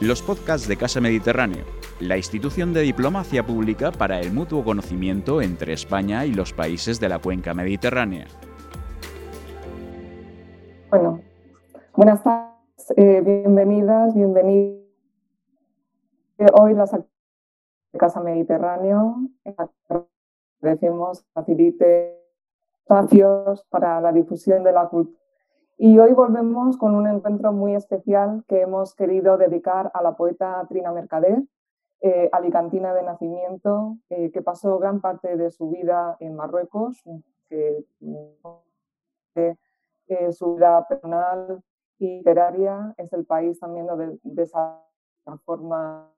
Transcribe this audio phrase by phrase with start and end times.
[0.00, 1.64] los podcasts de Casa Mediterráneo,
[1.98, 7.08] la institución de diplomacia pública para el mutuo conocimiento entre España y los países de
[7.08, 8.28] la cuenca mediterránea.
[10.88, 11.20] Bueno,
[11.96, 14.84] buenas tardes, eh, bienvenidas, bienvenidos.
[16.52, 19.16] Hoy las de Casa Mediterráneo
[20.60, 22.22] decimos facilite
[22.82, 25.27] espacios para la difusión de la cultura
[25.80, 30.66] y hoy volvemos con un encuentro muy especial que hemos querido dedicar a la poeta
[30.68, 31.44] Trina Mercader,
[32.00, 37.00] eh, alicantina de nacimiento, eh, que pasó gran parte de su vida en Marruecos,
[37.48, 37.86] que
[39.36, 41.62] eh, su vida personal
[42.00, 44.82] y literaria es el país también donde de esa
[45.44, 46.10] forma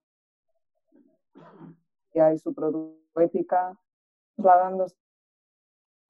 [2.14, 3.78] y su producción poética,
[4.36, 4.96] trasladándose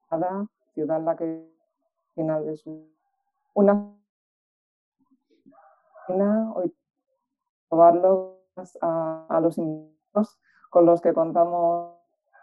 [0.09, 1.51] a la ciudad en la que
[2.15, 3.00] final de su
[3.53, 3.95] una
[6.55, 6.75] hoy
[7.69, 8.39] probarlo
[8.81, 11.97] a, los invitados con los que contamos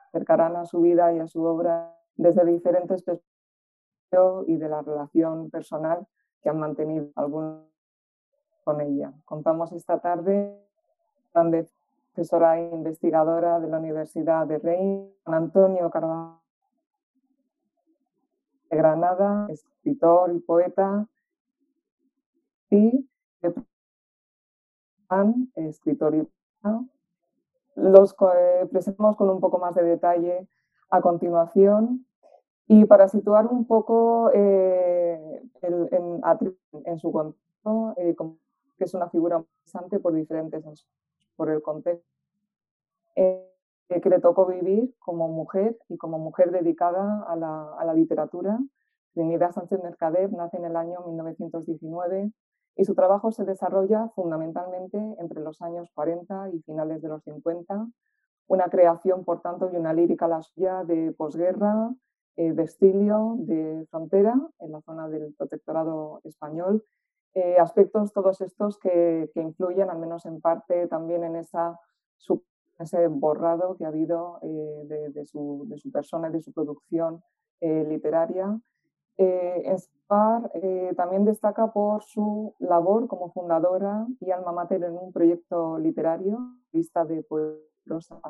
[0.08, 3.28] acercarán a su vida y a su obra desde diferentes perspectivas
[4.46, 6.06] y de la relación personal
[6.42, 7.66] que han mantenido algunos
[8.64, 9.12] con ella.
[9.26, 10.58] Contamos esta tarde
[11.32, 11.64] con la
[12.14, 16.47] profesora e investigadora de la Universidad de Rein, Antonio Carvalho
[18.70, 21.06] de Granada, escritor y poeta,
[22.70, 23.08] y
[25.54, 26.22] escritor y
[26.62, 26.84] poeta.
[27.76, 28.14] Los
[28.70, 30.48] presentamos con un poco más de detalle
[30.90, 32.04] a continuación.
[32.66, 38.14] Y para situar un poco eh, en, su contexto, eh,
[38.76, 40.62] que es una figura interesante por diferentes
[41.36, 42.04] por el contexto.
[43.16, 43.47] Eh,
[43.88, 48.58] que le tocó vivir como mujer y como mujer dedicada a la, a la literatura.
[49.14, 52.30] Trinidad Sánchez Mercader nace en el año 1919
[52.76, 57.88] y su trabajo se desarrolla fundamentalmente entre los años 40 y finales de los 50.
[58.46, 61.92] Una creación, por tanto, y una lírica la suya de posguerra,
[62.36, 66.84] eh, de estilio, de frontera, en la zona del protectorado español.
[67.34, 71.78] Eh, aspectos todos estos que, que, influyen, al menos en parte, también en esa
[72.78, 77.22] ese borrado que ha habido eh, de, su, de, su, persona y de su producción
[77.60, 78.60] eh, literaria.
[79.16, 79.76] Eh,
[80.54, 86.38] eh, también destaca por su labor como fundadora y alma mater en un proyecto literario,
[86.72, 88.20] Vista de Poerosa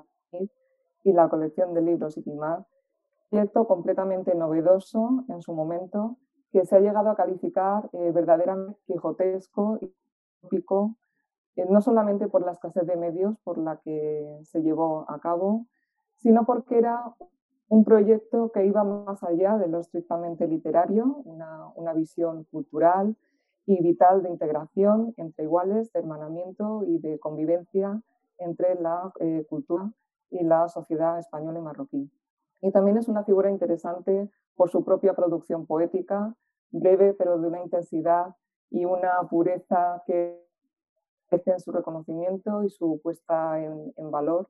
[1.04, 2.64] y la colección de libros y un
[3.28, 6.16] proyecto completamente novedoso en su momento,
[6.50, 9.94] que se ha llegado a calificar verdaderamente quijotesco y
[10.40, 10.96] tópico
[11.58, 15.66] eh, no solamente por la escasez de medios por la que se llevó a cabo,
[16.14, 17.02] sino porque era
[17.68, 23.16] un proyecto que iba más allá de lo estrictamente literario, una, visión cultural
[23.66, 28.00] y vital de integración entre iguales, de hermanamiento y de convivencia
[28.38, 29.90] entre la eh, cultura
[30.30, 32.10] y la sociedad española y marroquí.
[32.60, 36.36] Y también es una figura interesante por su propia producción poética,
[36.70, 38.36] breve pero de una intensidad
[38.70, 40.47] y una pureza que
[41.30, 44.48] en su reconocimiento y su puesta en, en valor,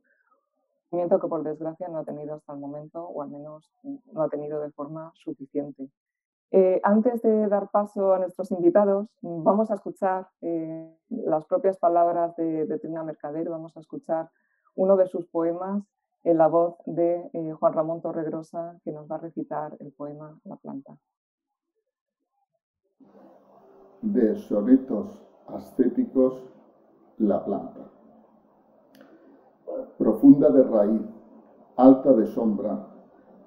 [0.90, 4.60] que por desgracia no ha tenido hasta el momento, o al menos no ha tenido
[4.60, 5.88] de forma suficiente.
[6.50, 12.34] Eh, antes de dar paso a nuestros invitados, vamos a escuchar eh, las propias palabras
[12.36, 14.30] de, de, Trina Mercader, vamos a escuchar
[14.74, 15.82] uno de sus poemas
[16.24, 20.40] en la voz de eh, Juan Ramón Torregrosa, que nos va a recitar el poema
[20.44, 20.96] La planta.
[24.00, 26.42] De sonetos ascéticos
[27.18, 27.80] la planta.
[29.98, 31.02] Profunda de raíz,
[31.76, 32.86] alta de sombra,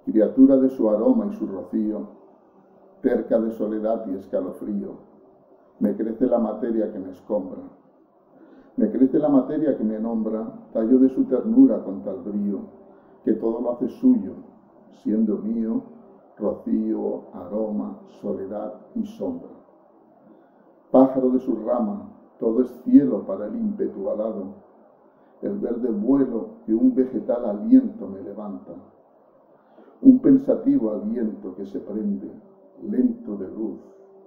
[0.05, 2.07] criatura de su aroma y su rocío,
[3.01, 5.11] terca de soledad y escalofrío,
[5.79, 7.61] me crece la materia que me escombra.
[8.77, 12.59] Me crece la materia que me nombra, tallo de su ternura con tal brío,
[13.25, 14.33] que todo lo hace suyo,
[15.03, 15.81] siendo mío,
[16.37, 19.49] rocío, aroma, soledad y sombra.
[20.91, 22.10] Pájaro de su rama,
[22.41, 24.55] todo es cielo para el ímpetu alado,
[25.43, 28.71] el verde vuelo que un vegetal aliento me levanta,
[30.01, 32.31] un pensativo aliento que se prende,
[32.81, 33.79] lento de luz,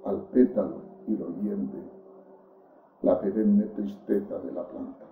[0.04, 0.76] al pétalo
[1.08, 1.82] y lo hiende,
[3.02, 5.04] la perenne tristeza de la planta.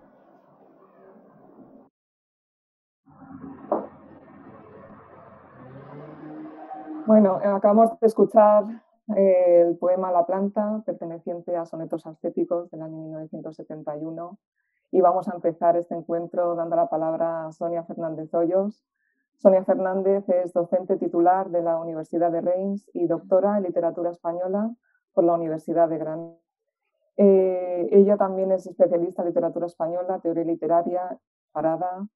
[7.04, 8.64] Bueno, acabamos de escuchar
[9.08, 14.38] el poema La planta, perteneciente a Sonetos Ascéticos del año 1971.
[14.90, 18.84] Y vamos a empezar este encuentro dando la palabra a Sonia Fernández Hoyos.
[19.38, 24.74] Sonia Fernández es docente titular de la Universidad de Reims y doctora en literatura española
[25.12, 26.36] por la Universidad de Granada.
[27.16, 31.18] Eh, ella también es especialista en literatura española, teoría literaria,
[31.52, 32.06] parada.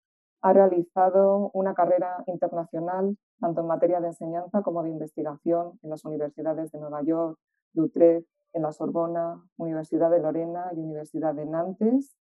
[0.46, 6.04] Ha realizado una carrera internacional, tanto en materia de enseñanza como de investigación en las
[6.04, 7.36] universidades de Nueva York,
[7.72, 12.16] de Utrecht, en la Sorbona, Universidad de Lorena y Universidad de Nantes.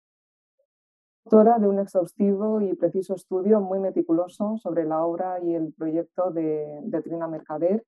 [1.25, 6.31] Autora de un exhaustivo y preciso estudio muy meticuloso sobre la obra y el proyecto
[6.31, 7.85] de, Trina Mercader.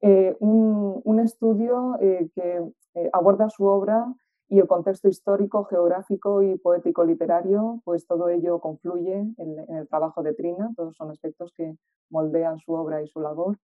[0.00, 2.64] Eh, un, estudio eh, que
[2.94, 4.06] eh, aborda su obra
[4.48, 9.88] y el contexto histórico, geográfico y poético literario, pues todo ello confluye en, en, el
[9.88, 11.76] trabajo de Trina, todos son aspectos que
[12.10, 13.58] moldean su obra y su labor.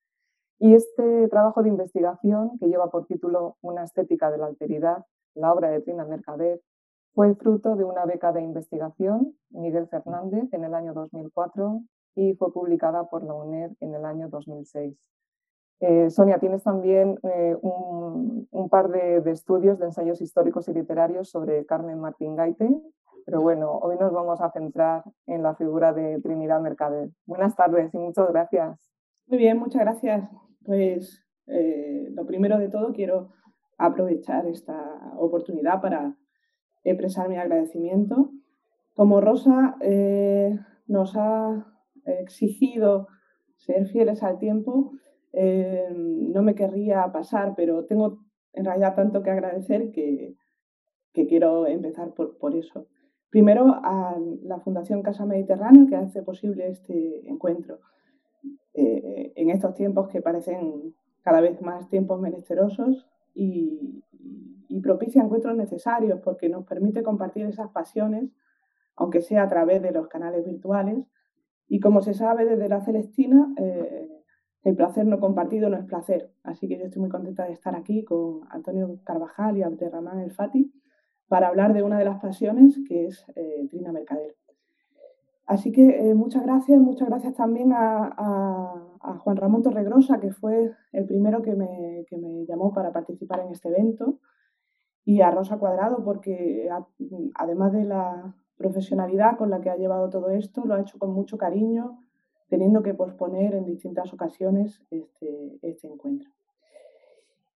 [0.59, 5.05] Y este trabajo de investigación, que lleva por título Una estética de la alteridad,
[5.35, 6.61] la obra de Trina Mercader,
[7.13, 11.81] fue fruto de una beca de investigación, Miguel Fernández, en el año 2004
[12.15, 14.95] y fue publicada por la UNED en el año 2006.
[15.81, 21.65] Eh, Sonia, tienes también eh, un, par de, estudios de ensayos históricos y literarios sobre
[21.65, 22.69] Carmen Martín Gaite,
[23.25, 27.09] pero bueno, hoy nos vamos a centrar en la figura de Trinidad Mercader.
[27.25, 28.93] Buenas tardes y muchas gracias.
[29.25, 30.29] Muy bien, muchas gracias.
[30.63, 33.29] Pues eh, lo primero de todo quiero
[33.79, 34.77] aprovechar esta
[35.17, 36.15] oportunidad para
[36.83, 38.29] expresar mi agradecimiento.
[38.93, 39.77] Como Rosa
[40.85, 41.65] nos ha
[42.05, 43.07] exigido
[43.57, 44.91] ser fieles al tiempo,
[45.33, 48.19] eh, no me querría pasar, pero tengo
[48.53, 50.35] en realidad tanto que agradecer que,
[51.13, 52.87] quiero empezar por, eso.
[53.29, 57.79] Primero a la Fundación Casa Mediterráneo que hace posible este encuentro.
[58.73, 64.03] Eh, en estos tiempos que parecen cada vez más tiempos menesterosos y,
[64.81, 68.31] propicia encuentros necesarios porque nos permite compartir esas pasiones,
[68.95, 71.05] aunque sea a través de los canales virtuales.
[71.67, 74.20] Y como se sabe desde la Celestina, eh,
[74.63, 76.31] el placer no compartido no es placer.
[76.43, 80.31] Así que yo estoy muy contenta de estar aquí con Antonio Carvajal y Abderramán El
[80.31, 80.71] Fati
[81.27, 84.35] para hablar de una de las pasiones que es eh, Trina Mercader.
[85.45, 88.87] Así que eh, muchas gracias, muchas gracias también a,
[89.23, 92.05] Juan Ramón Torregrosa, que fue el primero que me,
[92.47, 94.19] llamó para participar en este evento,
[95.03, 96.69] y a Rosa Cuadrado, porque
[97.35, 101.11] además de la profesionalidad con la que ha llevado todo esto, lo ha hecho con
[101.11, 101.99] mucho cariño,
[102.51, 106.29] teniendo que posponer en distintas ocasiones este, este encuentro.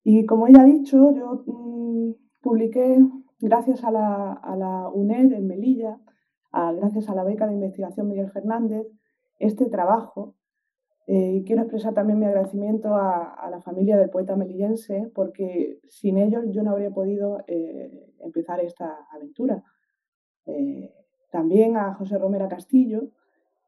[0.05, 2.99] Y como ella ha dicho, yo mm, publiqué,
[3.41, 5.99] gracias a la, UNED en Melilla,
[6.53, 8.87] gracias a la beca de investigación Miguel Fernández,
[9.37, 10.35] este trabajo.
[11.07, 16.45] Eh, quiero expresar también mi agradecimiento a, la familia del poeta melillense, porque sin ellos
[16.51, 19.61] yo no habría podido eh, empezar esta aventura.
[20.45, 20.93] Eh,
[21.31, 23.09] también a José Romera Castillo,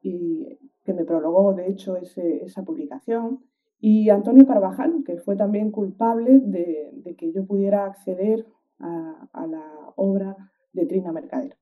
[0.02, 3.40] y, que me prologó, de hecho, esa publicación,
[3.78, 8.46] y Antonio Carvajal, que fue también culpable de, que yo pudiera acceder
[8.78, 10.34] a, la obra
[10.72, 11.58] de Trina Mercader.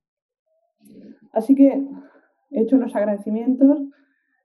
[1.32, 1.84] Así que
[2.52, 3.80] he hecho los agradecimientos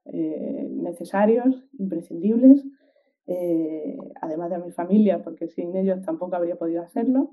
[0.05, 2.65] eh, necesarios, imprescindibles,
[3.27, 7.29] eh, además de a mi familia, porque sin ellos tampoco habría podido hacerlo.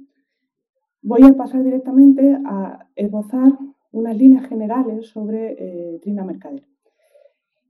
[1.01, 3.53] Voy a pasar directamente a esbozar
[3.91, 6.69] unas líneas generales sobre eh, Trina Mercader.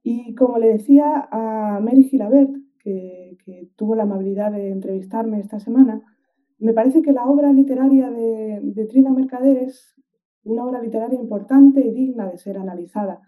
[0.02, 3.36] Y como le decía a Mary Gilabert, que,
[3.76, 6.02] tuvo la amabilidad de entrevistarme esta semana,
[6.58, 9.94] me parece que la obra literaria de, Trina Mercader es
[10.44, 13.20] una obra literaria importante y digna de ser analizada,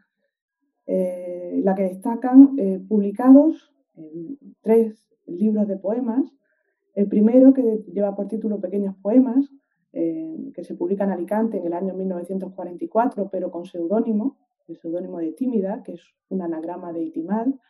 [0.86, 3.72] eh, la que destacan eh, publicados
[4.62, 6.32] tres libros de poemas.
[6.94, 9.50] El primero, que lleva por título Pequeños Poemas,
[9.92, 14.36] eh, que se publica en Alicante en el año 1944, pero con seudónimo,
[14.70, 17.60] el seudónimo de Tímida, que es un anagrama de Itimal.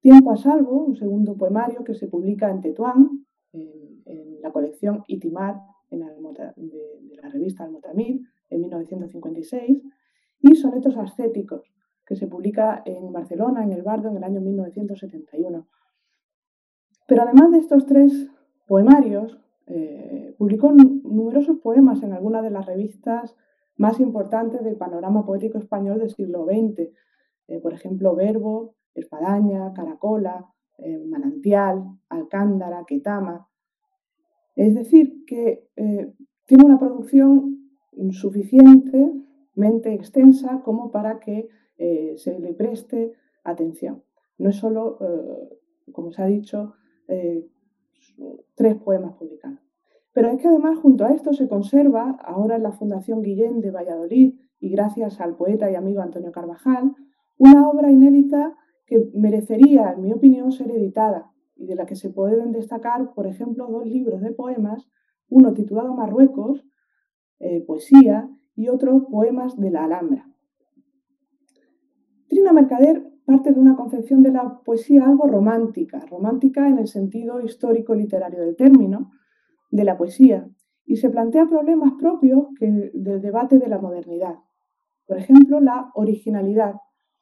[0.00, 5.60] Tiempo a salvo, un segundo poemario que se publica en Tetuán, en, la colección Itimar
[5.90, 8.20] de, la revista Almotamir,
[8.50, 9.82] en 1956,
[10.40, 11.62] y Sonetos ascéticos,
[12.06, 15.66] que se publica en Barcelona, en el Bardo, en el año 1971.
[17.06, 18.28] Pero además de estos tres
[18.66, 23.36] poemarios, eh, publicó numerosos poemas en algunas de las revistas
[23.78, 26.90] más importantes del panorama poético español del siglo XX,
[27.48, 30.46] eh, por ejemplo, Verbo, Espadaña, Caracola,
[30.78, 33.48] eh, Manantial, Alcándara, Quetama.
[34.54, 35.68] Es decir, que
[36.46, 37.70] tiene una producción
[38.10, 44.02] suficientemente extensa como para que eh, se le preste atención.
[44.38, 45.58] No es solo, eh,
[45.92, 46.74] como se ha dicho,
[47.06, 47.46] eh,
[48.54, 49.60] tres poemas publicados.
[50.18, 53.70] Pero es que además junto a esto se conserva ahora en la Fundación Guillén de
[53.70, 56.96] Valladolid y gracias al poeta y amigo Antonio Carvajal,
[57.36, 62.10] una obra inédita que merecería, en mi opinión, ser editada y de la que se
[62.10, 64.90] pueden destacar, por ejemplo, dos libros de poemas
[65.28, 66.66] uno titulado Marruecos,
[67.38, 70.28] eh, poesía, y otro Poemas de la Alhambra.
[72.26, 77.40] Trina Mercader parte de una concepción de la poesía algo romántica, romántica en el sentido
[77.40, 79.12] histórico-literario del término,
[79.70, 80.48] de la poesía,
[80.84, 84.36] y se plantea problemas propios del debate de la modernidad.
[85.06, 86.76] Por ejemplo, la originalidad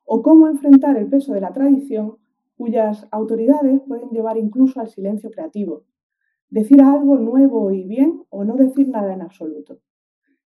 [0.05, 2.17] o cómo enfrentar el peso de la tradición
[2.57, 5.85] cuyas autoridades pueden llevar incluso al silencio creativo,
[6.49, 9.81] decir algo nuevo y bien o no decir nada en absoluto.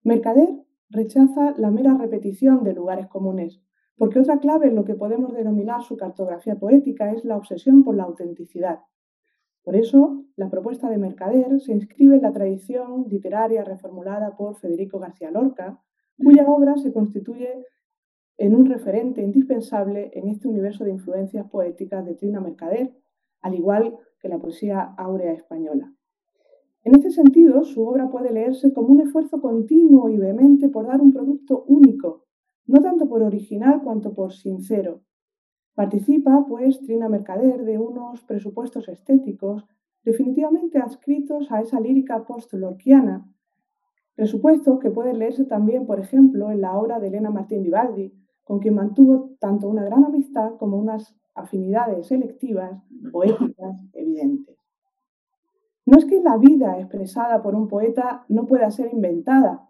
[0.04, 0.50] Mercader
[0.90, 3.62] rechaza la mera repetición de lugares comunes,
[3.98, 7.96] porque otra clave en lo que podemos denominar su cartografía poética es la obsesión por
[7.96, 8.80] la autenticidad.
[9.64, 15.00] Por eso, la propuesta de Mercader se inscribe en la tradición literaria reformulada por Federico
[15.00, 15.80] García Lorca,
[16.18, 17.66] cuya obra se constituye
[18.38, 22.92] en un referente indispensable en este universo de influencias poéticas de Trina Mercader,
[23.42, 25.94] al igual que la poesía áurea española.
[26.84, 31.02] En este sentido, su obra puede leerse como un esfuerzo continuo y vehemente por dar
[31.02, 32.26] un producto único,
[32.66, 35.04] no tanto por original cuanto por sincero.
[35.74, 39.66] Participa, pues, Trina Mercader de unos presupuestos estéticos
[40.04, 43.26] definitivamente adscritos a esa lírica post-lorquiana,
[44.16, 48.14] presupuestos que pueden leerse también, por ejemplo, en la obra de Elena Martín Vivaldi,
[48.44, 54.58] con quien mantuvo tanto una gran amistad como unas afinidades selectivas, poéticas, evidentes.
[55.86, 59.68] No es que la vida expresada por un poeta no pueda ser inventada,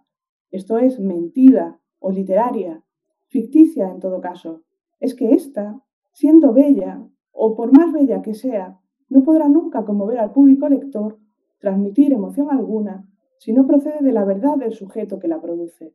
[0.50, 2.84] esto es, mentida o literaria,
[3.27, 4.63] ficticia en todo caso.
[5.00, 5.81] Es que ésta,
[6.13, 11.18] siendo bella, o por más bella que sea, no podrá nunca conmover al público lector,
[11.60, 15.94] transmitir emoción alguna, si no procede de la verdad del sujeto que la produce.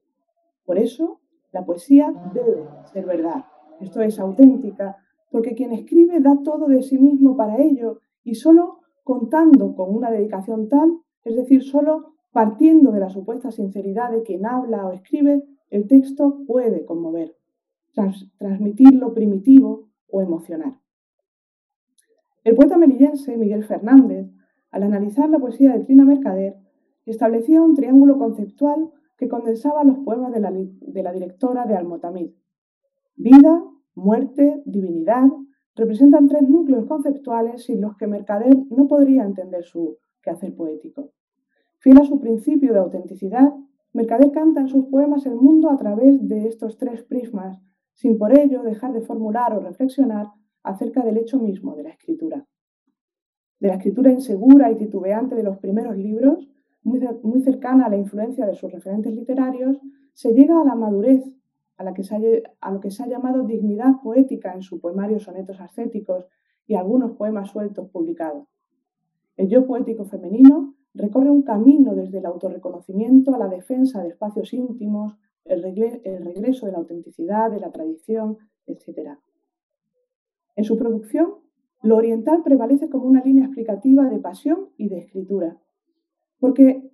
[0.65, 1.21] Por eso,
[1.53, 3.45] la poesía debe ser verdad,
[3.81, 4.97] esto es auténtica,
[5.31, 10.11] porque quien escribe da todo de sí mismo para ello y solo contando con una
[10.11, 15.43] dedicación tal, es decir, solo partiendo de la supuesta sinceridad de quien habla o escribe,
[15.71, 17.37] el texto puede conmover,
[18.39, 20.81] transmitir lo primitivo o emocionar.
[22.45, 24.29] El poeta melillense Miguel Fernández,
[24.71, 26.57] al analizar la poesía de Trina Mercader,
[27.05, 30.41] establecía un triángulo conceptual que condensaba los poemas de
[31.03, 32.31] la, directora de Almotamid.
[33.17, 35.27] Vida, muerte, divinidad,
[35.75, 41.11] representan tres núcleos conceptuales sin los que Mercader no podría entender su quehacer poético.
[41.79, 43.55] Fiel a su principio de autenticidad,
[43.93, 47.63] Mercader canta en sus poemas el mundo a través de estos tres prismas,
[47.97, 50.29] sin por ello dejar de formular o reflexionar
[50.63, 52.47] acerca del hecho mismo de la escritura.
[53.59, 56.49] De la escritura insegura y titubeante de los primeros libros,
[56.83, 57.01] muy,
[57.41, 59.81] cercana a la influencia de sus referentes literarios,
[60.13, 61.25] se llega a la madurez
[61.79, 66.27] a, a lo que se ha llamado dignidad poética en su poemario Sonetos ascéticos
[66.67, 68.47] y algunos poemas sueltos publicados.
[69.37, 74.53] El yo poético femenino recorre un camino desde el autorreconocimiento a la defensa de espacios
[74.53, 79.19] íntimos, el, regreso de la autenticidad, de la tradición, etc.
[80.55, 81.35] En su producción,
[81.83, 85.59] lo oriental prevalece como una línea explicativa de pasión y de escritura,
[86.41, 86.91] porque,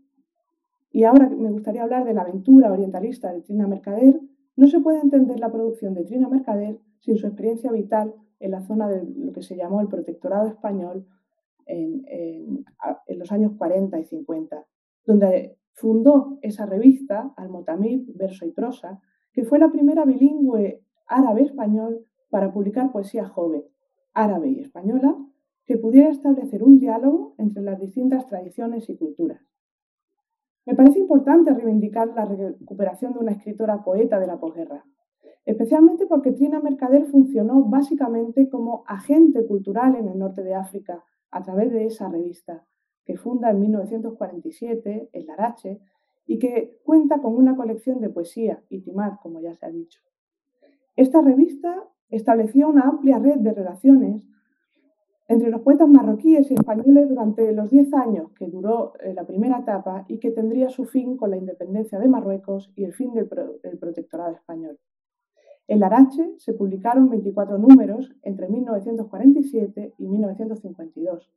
[0.90, 4.20] y ahora me gustaría hablar de la aventura orientalista de Trina Mercader,
[4.56, 8.60] no se puede entender la producción de Trina Mercader sin su experiencia vital en la
[8.62, 11.06] zona de lo que se llamó el protectorado español
[11.66, 12.64] en,
[13.16, 14.66] los años 40 y 50,
[15.06, 19.00] donde fundó esa revista, Almotamid, Verso y Prosa,
[19.32, 23.64] que fue la primera bilingüe árabe-español para publicar poesía joven,
[24.14, 25.16] árabe y española,
[25.66, 29.40] que pudiera establecer un diálogo entre las distintas tradiciones y culturas.
[30.64, 34.84] Me parece importante reivindicar la recuperación de una escritora poeta de la posguerra,
[35.44, 41.42] especialmente porque Trina Mercader funcionó básicamente como agente cultural en el norte de África a
[41.42, 42.64] través de esa revista,
[43.04, 45.80] que funda en 1947 el Larache
[46.26, 50.00] y que cuenta con una colección de poesía, y Timar, como ya se ha dicho.
[50.96, 54.22] Esta revista estableció una amplia red de relaciones
[55.28, 59.60] entre los poetas marroquíes y españoles durante los diez años que duró eh, la primera
[59.60, 63.28] etapa y que tendría su fin con la independencia de Marruecos y el fin del,
[63.28, 64.78] protectorado español.
[65.68, 71.30] En Larache se publicaron 24 números entre 1947 y 1952.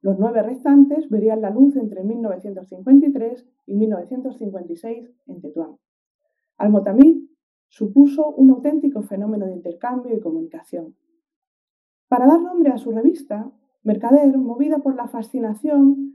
[0.00, 5.76] Los nueve restantes verían la luz entre 1953 y 1956 en Tetuán.
[6.58, 7.24] Al-Motamid
[7.68, 10.94] supuso un auténtico fenómeno de intercambio y comunicación.
[12.08, 13.50] Para dar nombre a su revista,
[13.82, 16.14] Mercader, movida por la fascinación,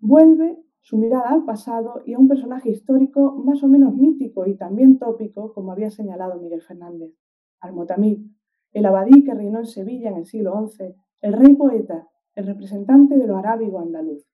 [0.00, 4.56] vuelve su mirada al pasado y a un personaje histórico más o menos mítico y
[4.56, 7.12] también tópico, como había señalado Miguel Fernández,
[7.60, 8.26] Al-Motamid,
[8.72, 13.16] el abadí que reinó en Sevilla en el siglo XI, el rey poeta, el representante
[13.16, 14.24] de lo arábigo andaluz.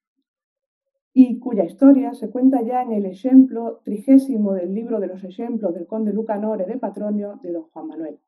[1.15, 5.75] y cuya historia se cuenta ya en el ejemplo trigésimo del libro de los ejemplos
[5.75, 8.21] del conde Lucanore de Patronio de don Juan Manuel.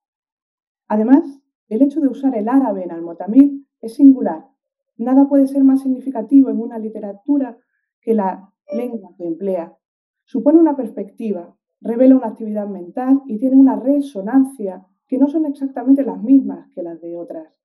[0.89, 4.49] Además, el hecho de usar el árabe en Almotamid es singular.
[4.97, 7.59] Nada puede ser más significativo en una literatura
[8.00, 9.77] que la lengua que emplea.
[10.25, 16.03] Supone una perspectiva, revela una actividad mental y tiene una resonancia que no son exactamente
[16.03, 17.60] las mismas que las de otras.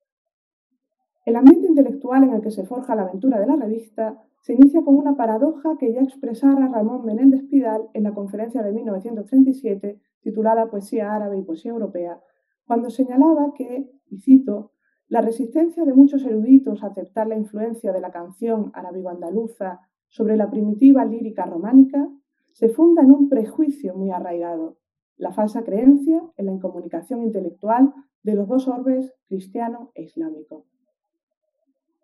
[1.26, 4.84] El ambiente intelectual en el que se forja la aventura de la revista se inicia
[4.84, 10.70] con una paradoja que ya expresara Ramón Menéndez Pidal en la conferencia de 1937 titulada
[10.70, 12.20] Poesía árabe y poesía europea,
[12.64, 14.70] cuando señalaba que, y cito,
[15.08, 20.48] la resistencia de muchos eruditos a aceptar la influencia de la canción arábigo-andaluza sobre la
[20.48, 22.08] primitiva lírica románica
[22.52, 24.78] se funda en un prejuicio muy arraigado,
[25.16, 27.92] la falsa creencia en la incomunicación intelectual
[28.22, 30.66] de los dos orbes cristiano e islámico.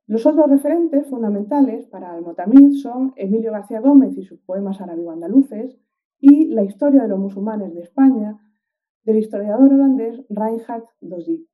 [0.07, 5.79] Los otros referentes fundamentales para Almotamid son Emilio García Gómez y sus poemas arábigo-andaluces
[6.19, 8.39] y la historia de los musulmanes de España
[9.05, 11.49] del historiador holandés Reinhard Dosy.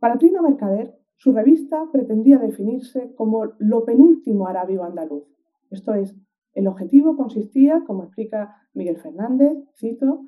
[0.00, 5.24] Para Trino Mercader, su revista pretendía definirse como lo penúltimo arábigo-andaluz,
[5.70, 6.16] esto es,
[6.54, 10.22] el objetivo consistía, como explica Miguel Fernández, cito,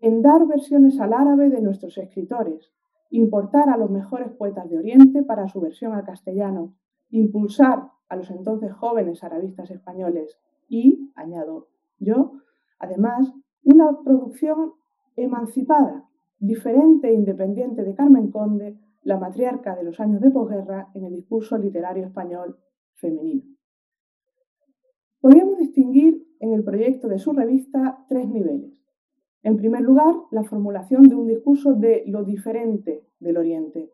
[0.00, 2.72] en dar versiones al árabe de nuestros escritores,
[3.12, 6.74] importar a los mejores poetas de Oriente para su versión al castellano,
[7.10, 10.38] impulsar a los entonces jóvenes arabistas españoles
[10.68, 12.32] y, añado yo,
[12.78, 13.32] además,
[13.64, 14.72] una producción
[15.16, 21.04] emancipada, diferente e independiente de Carmen Conde, la matriarca de los años de posguerra en
[21.04, 22.56] el discurso literario español
[22.94, 23.44] femenino.
[25.20, 28.81] Podríamos distinguir en el proyecto de su revista tres niveles.
[29.42, 33.90] En primer lugar, la formulación de un discurso de lo diferente del Oriente.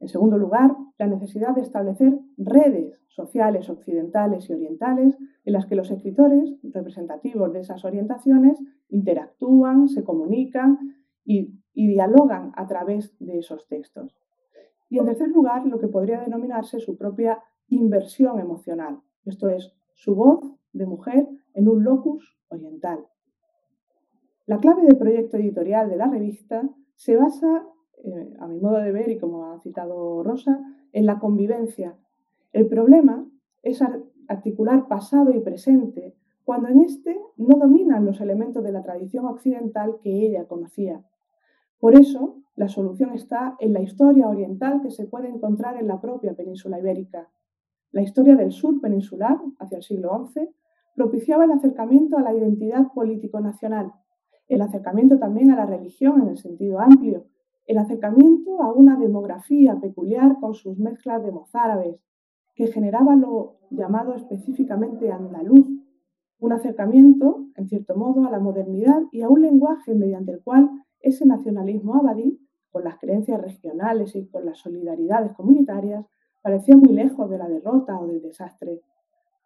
[0.00, 5.74] En segundo lugar, la necesidad de establecer redes sociales occidentales y orientales en las que
[5.74, 8.58] los escritores representativos de esas orientaciones
[8.88, 10.78] interactúan, se comunican
[11.24, 14.14] y, dialogan a través de esos textos.
[14.88, 20.14] Y en tercer lugar, lo que podría denominarse su propia inversión emocional, esto es, su
[20.14, 20.40] voz
[20.72, 23.06] de mujer en un locus oriental.
[24.50, 27.64] La clave del proyecto editorial de la revista se basa,
[28.02, 30.58] eh, a mi modo de ver y como ha citado Rosa,
[30.90, 31.96] en la convivencia.
[32.52, 33.24] El problema
[33.62, 33.80] es
[34.26, 39.98] articular pasado y presente cuando en este no dominan los elementos de la tradición occidental
[40.02, 41.00] que ella conocía.
[41.78, 46.00] Por eso, la solución está en la historia oriental que se puede encontrar en la
[46.00, 47.28] propia península ibérica.
[47.92, 50.48] La historia del sur peninsular, hacia el siglo XI,
[50.96, 53.92] propiciaba el acercamiento a la identidad político-nacional,
[54.50, 57.26] el acercamiento también a la religión en el sentido amplio,
[57.66, 62.00] el acercamiento a una demografía peculiar con sus mezclas de mozárabes,
[62.56, 65.68] que generaba lo llamado específicamente andaluz,
[66.40, 70.68] un acercamiento, en cierto modo, a la modernidad y a un lenguaje mediante el cual
[70.98, 72.40] ese nacionalismo abadí,
[72.72, 76.04] con las creencias regionales y con las solidaridades comunitarias,
[76.42, 78.80] parecía muy lejos de la derrota o del desastre.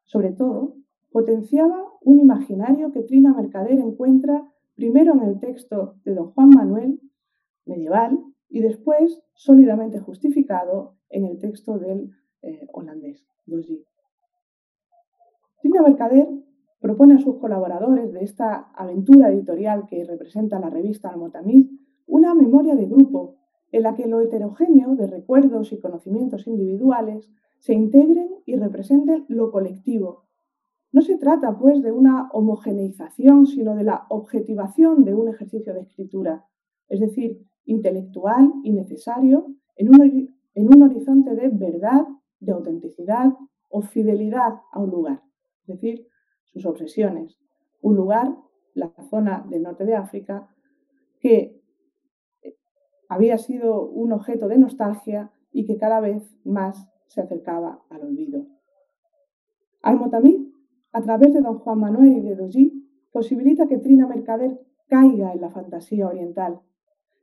[0.05, 0.77] Sobre todo,
[1.12, 7.01] potenciaba un imaginario que Trina Mercader encuentra primero en el texto de don Juan Manuel,
[7.65, 12.11] medieval, y después sólidamente justificado en el texto del
[12.43, 13.85] eh, holandés, Dosy.
[15.61, 16.29] Trina Mercader
[16.79, 21.67] propone a sus colaboradores de esta aventura editorial que representa la revista Almotamid
[22.07, 23.37] una memoria de grupo
[23.73, 29.51] en la que lo heterogéneo de recuerdos y conocimientos individuales se integren y representen lo
[29.51, 30.24] colectivo.
[30.94, 35.80] No se trata, pues, de una homogeneización, sino de la objetivación de un ejercicio de
[35.80, 36.46] escritura,
[36.88, 42.07] es decir, intelectual y necesario en un, en un horizonte de verdad,
[42.38, 43.33] de autenticidad
[43.70, 45.20] o fidelidad a un lugar,
[45.62, 46.07] es decir,
[46.44, 47.40] sus obsesiones.
[47.83, 48.33] Un lugar,
[48.74, 50.48] la zona del norte de África,
[51.18, 51.61] que
[53.09, 58.46] había sido un objeto de nostalgia y que cada vez más se acercaba al olvido.
[59.83, 60.54] Almotamid,
[60.94, 65.40] a través de don Juan Manuel y de Dosí, posibilita que Trina Mercader caiga en
[65.40, 66.61] la fantasía oriental.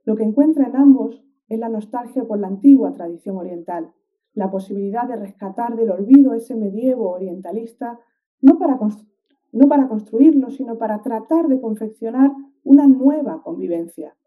[0.03, 3.93] Lo que encuentra en ambos es la nostalgia por la antigua tradición oriental,
[4.34, 7.97] la posibilidad de rescatar del olvido ese medievo orientalista,
[8.41, 8.77] no para,
[9.53, 12.29] no para construirlo, sino para tratar de confeccionar
[12.65, 14.17] una nueva convivencia,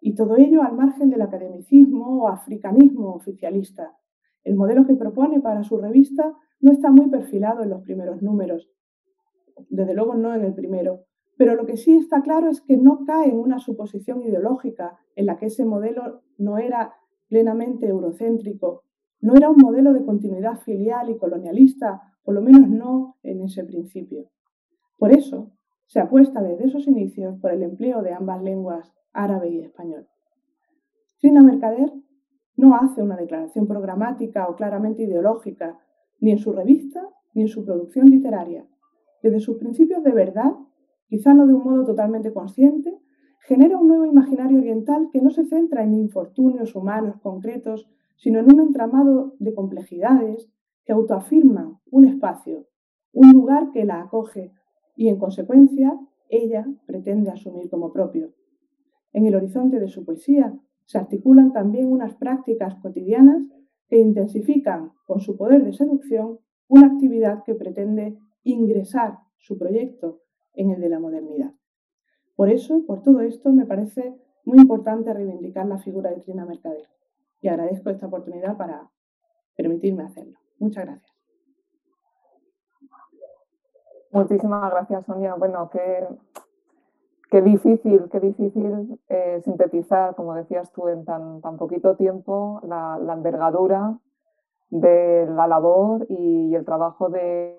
[0.00, 3.98] y todo ello al margen del academicismo o africanismo oficialista.
[4.44, 8.70] El modelo que propone para su revista no está muy perfilado en los primeros números,
[9.68, 11.04] desde luego no en el primero,
[11.36, 15.26] pero lo que sí está claro es que no cae en una suposición ideológica en
[15.26, 16.94] la que ese modelo no era
[17.28, 18.82] plenamente eurocéntrico,
[19.20, 23.64] no era un modelo de continuidad filial y colonialista por lo menos no en ese
[23.64, 24.30] principio.
[24.98, 25.52] Por eso,
[25.86, 30.06] se apuesta desde esos inicios por el empleo de ambas lenguas, árabe y español.
[31.20, 31.92] Trina Mercader
[32.56, 35.78] no hace una declaración programática o claramente ideológica,
[36.20, 38.66] ni en su revista ni en su producción literaria.
[39.22, 40.52] Desde sus principios de verdad,
[41.08, 42.98] quizá no de un modo totalmente consciente,
[43.40, 48.52] genera un nuevo imaginario oriental que no se centra en infortunios humanos concretos, sino en
[48.52, 50.50] un entramado de complejidades
[50.84, 52.66] que autoafirman un espacio,
[53.12, 54.52] un lugar que la acoge
[54.96, 58.32] y, en consecuencia, ella pretende asumir como propio.
[59.12, 60.54] En el horizonte de su poesía
[60.84, 63.42] se articulan también unas prácticas cotidianas
[63.88, 70.20] que intensifican con su poder de seducción una actividad que pretende ingresar su proyecto
[70.54, 71.52] en el de la modernidad.
[72.36, 76.88] Por eso, por todo esto, me parece muy importante reivindicar la figura de Trina Mercader
[77.40, 78.90] y agradezco esta oportunidad para
[79.56, 80.38] permitirme hacerlo.
[80.58, 81.18] Muchas gracias.
[84.10, 85.34] Muchísimas gracias, Sonia.
[85.34, 86.08] Bueno, qué,
[87.30, 92.98] qué difícil, qué difícil eh, sintetizar, como decías tú, en tan, tan poquito tiempo la,
[93.12, 93.98] envergadura
[94.70, 97.57] de la labor y el trabajo de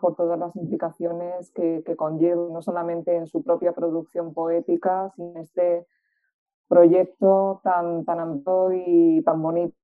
[0.00, 5.36] por todas las implicaciones que, conlleva, no solamente en su propia producción poética, sino en
[5.38, 5.86] este
[6.68, 9.74] proyecto tan, tan amplio y tan bonito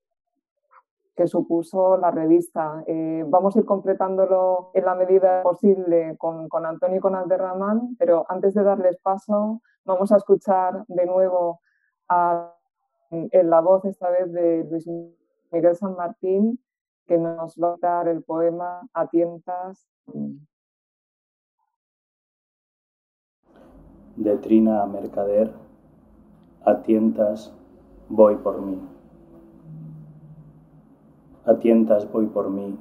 [1.16, 2.84] que supuso la revista.
[2.86, 7.96] Eh, vamos a ir completándolo en la medida posible con, con Antonio y con Alderramán,
[7.98, 11.60] pero antes de darles paso, vamos a escuchar de nuevo
[13.10, 14.86] en la voz esta vez de Luis
[15.50, 16.60] Miguel San Martín,
[17.08, 19.88] que nos va a dar el poema A tientas.
[24.16, 25.54] De Trina a Mercader,
[26.64, 27.54] a tientas
[28.10, 28.78] voy por mí.
[31.46, 32.78] A tientas voy por mí,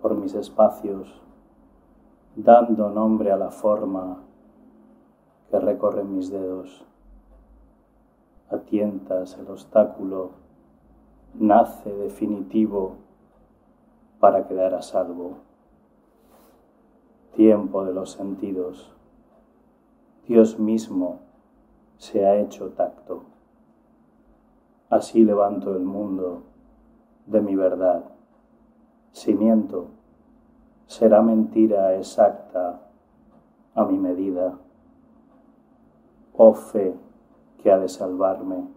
[0.00, 1.20] por mis espacios,
[2.36, 4.22] dando nombre a la forma
[5.50, 6.84] que recorre mis dedos.
[8.48, 10.41] A tientas el obstáculo
[11.34, 12.96] nace definitivo
[14.20, 15.38] para quedar a salvo.
[17.34, 18.92] Tiempo de los sentidos.
[20.28, 21.20] Dios mismo
[21.96, 23.22] se ha hecho tacto.
[24.90, 26.42] Así levanto el mundo
[27.26, 28.04] de mi verdad.
[29.12, 29.88] Si miento,
[30.86, 32.80] será mentira exacta
[33.74, 34.58] a mi medida.
[36.36, 36.94] Oh fe
[37.58, 38.68] que ha de salvarme,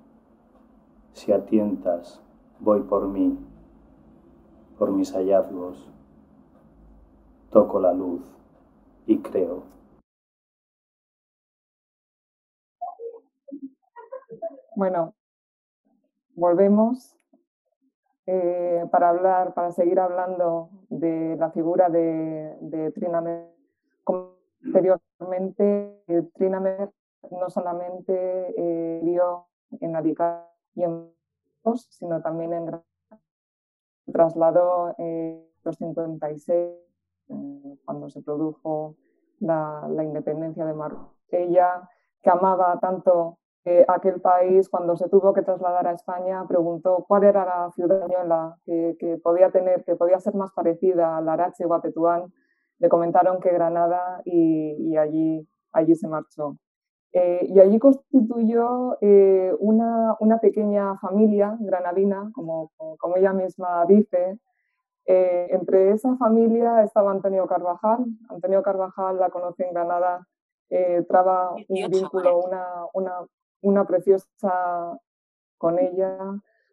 [1.13, 2.21] si atientas
[2.59, 3.37] voy por mí,
[4.77, 5.89] por mis hallazgos,
[7.51, 8.21] toco la luz
[9.05, 9.63] y creo.
[14.75, 15.13] Bueno,
[16.35, 17.15] volvemos
[18.27, 23.23] eh, para hablar, para seguir hablando de la figura de, de Trina
[24.03, 26.29] Como anteriormente, eh,
[27.31, 29.47] no solamente eh, vivió
[29.79, 31.14] en Alicante y en
[31.73, 32.85] sino también en Granada.
[34.11, 36.71] Trasladó en los 56,
[37.85, 38.95] cuando se produjo
[39.39, 41.15] la, independencia de Marruecos.
[41.29, 41.89] Ella,
[42.21, 47.23] que amaba tanto eh, aquel país, cuando se tuvo que trasladar a España, preguntó cuál
[47.23, 51.73] era la ciudad española que, podía tener, que podía ser más parecida a Larache o
[51.73, 52.31] a Tetuán.
[52.77, 56.57] Le comentaron que Granada y, allí, allí se marchó.
[57.17, 64.37] Eh, y allí constituyó eh, una, una, pequeña familia granadina, como, como ella misma dice.
[65.05, 68.05] Eh, entre esa familia estaba Antonio Carvajal.
[68.27, 70.27] Antonio Carvajal la conoce en Granada,
[71.07, 73.13] traba un vínculo, una, una,
[73.61, 74.99] una, preciosa
[75.57, 76.17] con ella.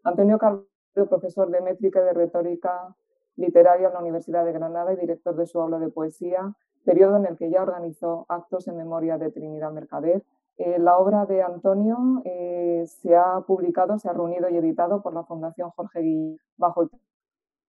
[0.03, 0.67] Antonio Carvajal,
[1.09, 2.97] profesor de métrica y de retórica
[3.37, 6.53] literaria en la Universidad de Granada y director de su aula de poesía
[6.85, 10.23] periodo en el que ya organizó actos en memoria de Trinidad Mercader.
[10.59, 15.15] Eh, la obra de Antonio eh, se ha publicado, se ha reunido y editado por
[15.15, 16.91] la Fundación Jorge Guillén bajo el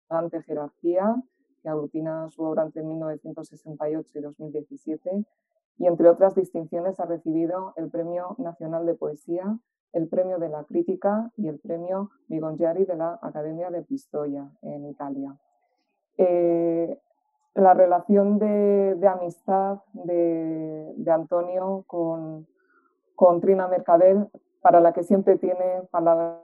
[0.10, 1.16] ante Jerarquía,
[1.62, 5.26] que aglutina su obra entre 1968 y 2017,
[5.78, 9.58] y entre otras distinciones ha recibido el Premio Nacional de Poesía,
[9.92, 14.86] el Premio de la Crítica y el Premio Migongiari de la Academia de Pistoia en
[14.86, 15.36] Italia.
[16.18, 17.00] Eh,
[17.56, 22.48] la relación de, amistad de, Antonio con,
[23.16, 24.28] con, Trina Mercader,
[24.62, 26.42] para la que siempre tiene palabra,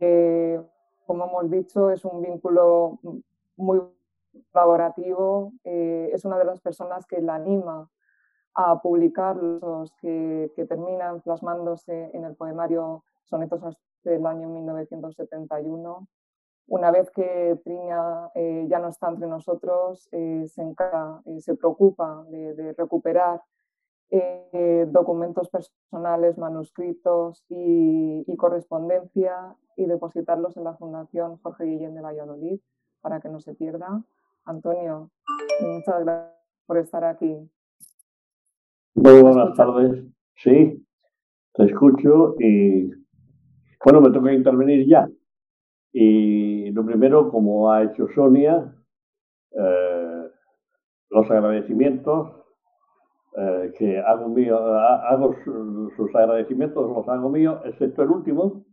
[0.00, 0.60] eh,
[1.06, 2.98] como hemos dicho, es un vínculo
[3.56, 3.80] muy
[4.52, 7.88] colaborativo, eh, es una de las personas que la anima
[8.54, 16.06] a publicar los que, que terminan plasmándose en el poemario Sonetos del año 1971
[16.66, 23.42] Una vez que Trina eh, ya no está entre nosotros, se, se preocupa de, recuperar
[24.88, 32.60] documentos personales, manuscritos y, y, correspondencia y depositarlos en la Fundación Jorge Guillén de Valladolid
[33.00, 34.02] para que no se pierda.
[34.44, 35.10] Antonio,
[35.60, 37.50] muchas gracias por estar aquí.
[38.94, 40.04] Muy buenas tardes.
[40.36, 40.84] Sí,
[41.54, 42.90] te escucho y
[43.84, 45.08] bueno, me toca intervenir ya.
[45.92, 48.74] Y lo primero, como ha hecho Sonia,
[49.50, 50.22] eh,
[51.10, 52.30] los agradecimientos,
[53.36, 58.64] eh, que hago mío, hago sus agradecimientos, los hago míos, excepto el último,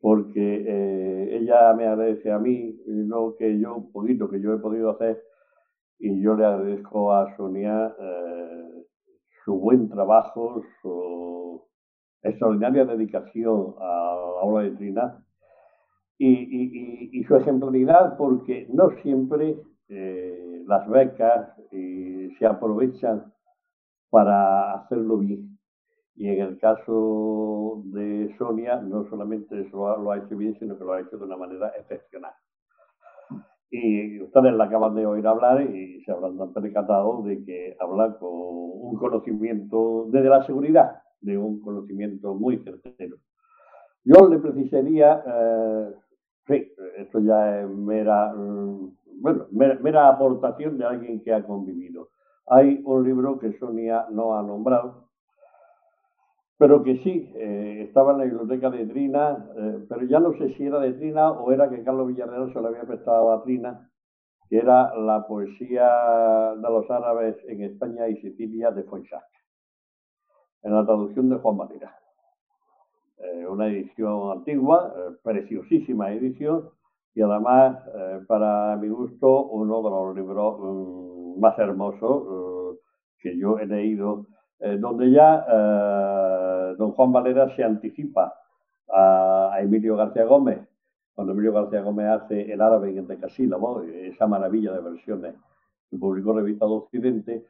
[0.00, 4.58] porque eh, ella me agradece a mí, lo que yo, un poquito que yo he
[4.58, 5.22] podido hacer,
[5.98, 7.94] y yo le agradezco a Sonia
[9.44, 11.62] su buen trabajo, su
[12.22, 15.26] extraordinaria dedicación a la obra de Trina
[16.18, 19.56] y, su ejemplaridad porque no siempre
[19.88, 23.32] eh, las becas eh, se aprovechan
[24.10, 25.58] para hacerlo bien.
[26.14, 30.84] Y en el caso de Sonia, no solamente eso lo ha hecho bien, sino que
[30.84, 32.32] lo ha hecho de una manera excepcional.
[33.70, 38.30] Y ustedes la acaban de oír hablar y se habrán percatado de que habla con
[38.32, 43.16] un conocimiento desde la seguridad, de un conocimiento muy certero.
[44.04, 45.94] Yo le precisaría, eh,
[46.46, 52.08] sí, esto ya es mera, mm, bueno, mera, aportación de alguien que ha convivido.
[52.46, 55.08] Hay un libro que Sonia no ha nombrado,
[56.58, 60.54] pero que sí, eh, estaba en la biblioteca de Trina, eh, pero ya no sé
[60.54, 63.90] si era de Trina o era que Carlos Villarreal se lo había prestado a Trina,
[64.48, 69.24] que era la poesía de los árabes en España y Sicilia de Foixac
[70.62, 72.05] en la traducción de Juan Valera.
[73.18, 76.68] Eh, una edición antigua, eh, preciosísima edición,
[77.14, 82.78] y además, eh, para mi gusto, uno de los libros mm, más hermosos
[83.18, 84.26] que yo he leído,
[84.78, 85.44] donde ya
[86.78, 88.34] don Juan Valera se anticipa
[88.88, 90.60] a, Emilio García Gómez,
[91.14, 95.34] cuando Emilio García Gómez hace El árabe en decasílabo, esa maravilla de versiones
[95.90, 97.46] que publicó Revista de Occidente,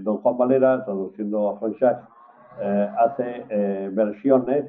[0.00, 1.58] don Juan Valera, traduciendo a
[2.60, 4.66] eh, hace eh, versiones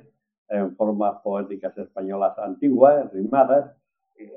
[0.54, 3.76] en formas poéticas españolas antiguas, rimadas,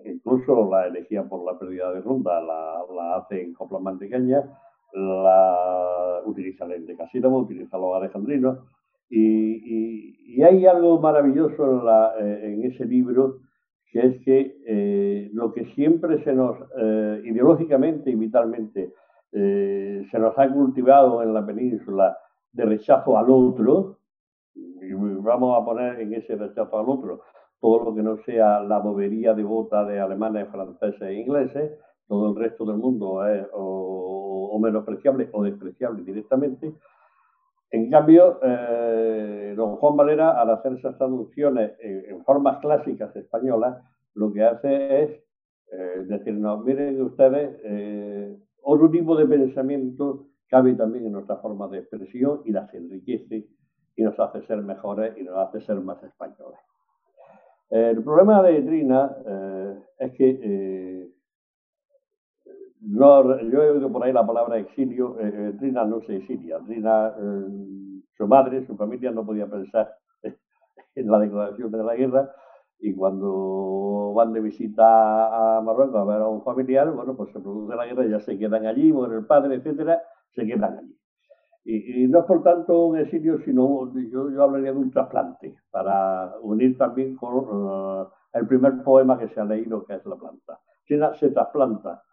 [0.04, 4.42] incluso la elegía por la pérdida de ronda la, hace en copla mantequeña,
[4.94, 8.58] la utiliza el decasílabo, utiliza los alejandrinos,
[9.08, 13.38] y, hay algo maravilloso en, eh, en, ese libro,
[13.90, 16.56] que es que lo que siempre se nos,
[17.24, 18.92] ideológicamente y vitalmente,
[19.32, 22.16] se nos ha cultivado en la península,
[22.52, 24.05] de rechazo al otro, y
[25.26, 27.22] vamos a poner en ese rechazo al otro
[27.60, 31.72] todo lo que no sea la bobería devota de alemanes, franceses e ingleses,
[32.06, 36.72] todo el resto del mundo es o, menospreciable o despreciable directamente.
[37.70, 43.76] En cambio, eh, don Juan Valera, al hacer esas traducciones en, formas clásicas españolas,
[44.14, 45.10] lo que hace es
[45.72, 51.78] eh, decirnos, miren ustedes, eh, otro tipo de pensamiento cabe también en nuestra forma de
[51.78, 53.46] expresión y las enriquece
[53.96, 56.60] y nos hace ser mejores y nos hace ser más españoles.
[57.70, 61.10] El problema de Trina eh, es que eh,
[62.80, 67.12] yo he oído por ahí la palabra exilio, eh, Trina no se exilia, Trina,
[68.16, 69.92] su madre, su familia no podía pensar
[70.94, 72.30] en la declaración de la guerra
[72.78, 77.40] y cuando van de visita a Marruecos a ver a un familiar, bueno, pues se
[77.40, 80.02] produce la guerra, ya se quedan allí, muere el padre, etcétera,
[80.34, 80.96] se quedan allí.
[81.68, 86.36] Y, no es por tanto un exilio, sino yo, yo hablaría de un trasplante, para
[86.40, 90.60] unir también con uh, el primer poema que se ha leído, que es La planta.
[90.86, 92.04] Se, trasplanta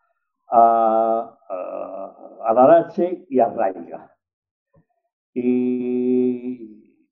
[0.50, 2.88] a, a, a
[3.30, 4.12] y a Raiga.
[5.36, 7.08] Y,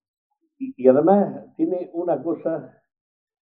[0.57, 2.75] y, además tiene una cosa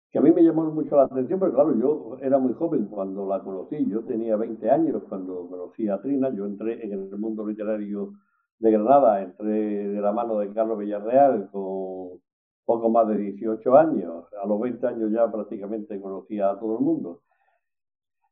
[0.10, 3.28] que a mí me llamó mucho la atención, porque claro, yo era muy joven cuando
[3.28, 7.46] la conocí, yo tenía 20 años cuando conocí a Trina, yo entré en el mundo
[7.46, 8.14] literario
[8.60, 12.20] de Granada, entré de la mano de Carlos Villarreal con
[12.66, 16.86] poco más de 18 años, a los 20 años ya prácticamente conocía a todo el
[16.86, 17.22] mundo.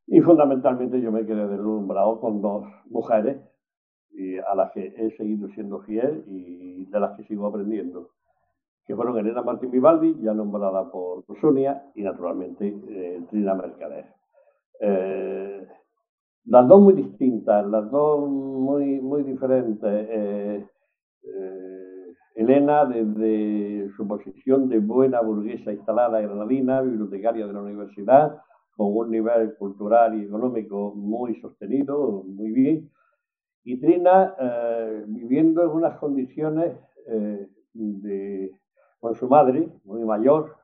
[0.06, 3.38] Y fundamentalmente yo me quedé deslumbrado con dos mujeres
[4.12, 8.12] y a las que he seguido siendo fiel y de las que sigo aprendiendo
[8.88, 14.06] que fueron Elena Martín Vivaldi, ya nombrada por Sonia, y naturalmente eh, Trina Mercader.
[14.80, 15.68] Eh,
[16.48, 19.84] las dos muy distintas, las dos muy, muy diferentes.
[19.84, 20.66] Eh,
[22.36, 28.42] Elena, desde su posición de buena burguesa instalada granadina, bibliotecaria de la universidad,
[28.76, 32.92] con un nivel cultural y económico muy sostenido, muy bien.
[33.64, 37.48] Y Trina eh, viviendo en unas condiciones eh,
[39.00, 40.56] con su madre, muy mayor.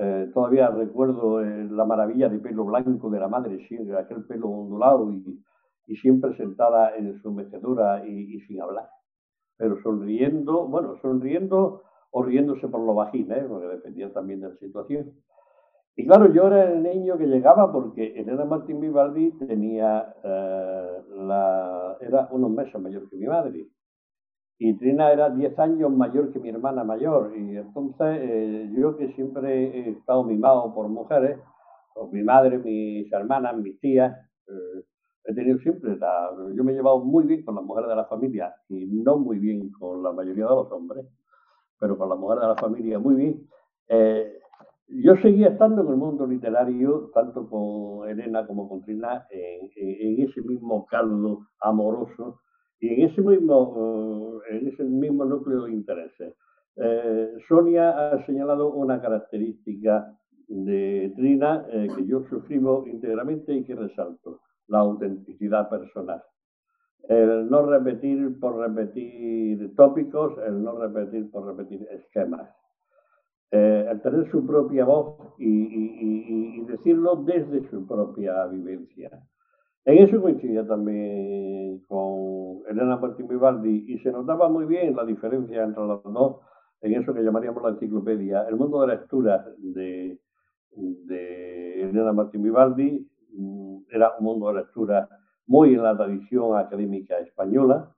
[0.00, 3.66] Eh, todavía recuerdo la maravilla de pelo blanco de la madre,
[3.98, 5.42] aquel pelo ondulado y,
[5.88, 8.88] y siempre sentada en su mecedura y, sin hablar.
[9.56, 13.44] Pero sonriendo, bueno, sonriendo o riéndose por lo bajín, ¿eh?
[13.48, 15.12] porque dependía también de la situación.
[15.96, 21.96] Y claro, yo era el niño que llegaba porque Elena Martín Vivaldi tenía, eh, la,
[22.00, 23.66] era unos meses mayor que mi madre.
[24.58, 27.32] Y Trina era 10 años mayor que mi hermana mayor.
[27.36, 31.38] Y entonces eh, yo que siempre he estado mimado por mujeres,
[31.94, 34.16] por mi madre, mis hermanas, mis tías,
[34.48, 34.84] eh,
[35.24, 38.06] he tenido siempre, la, yo me he llevado muy bien con las mujeres de la
[38.06, 41.06] familia y no muy bien con la mayoría de los hombres,
[41.78, 43.48] pero con las mujeres de la familia muy bien.
[44.90, 50.40] Yo seguía estando en el mundo literario, tanto con Elena como con Trina, en, ese
[50.40, 52.40] mismo caldo amoroso
[52.80, 56.34] y en ese mismo, eh, en ese mismo núcleo de intereses.
[56.76, 63.74] Eh, Sonia ha señalado una característica de Trina eh, que yo suscribo íntegramente y que
[63.74, 66.22] resalto, la autenticidad personal.
[67.08, 72.48] El no repetir por repetir tópicos, el no repetir por repetir esquemas
[73.50, 79.10] eh, el tener su propia voz y, decirlo desde su propia vivencia.
[79.88, 85.64] En eso coincidía también con Elena Martín Vivaldi y se notaba muy bien la diferencia
[85.64, 86.40] entre los dos
[86.82, 88.46] en eso que llamaríamos la enciclopedia.
[88.50, 90.20] El mundo de lectura de,
[90.72, 95.08] de Elena Martín Vivaldi mm, era un mundo de lectura
[95.46, 97.90] muy en la tradición académica española,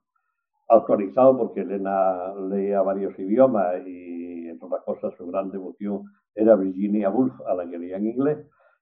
[0.69, 6.03] actualizado porque Elena leía varios idiomas y entre otras cosas, su gran devoción
[6.35, 8.37] era Virginia Woolf, a la que leía en inglés,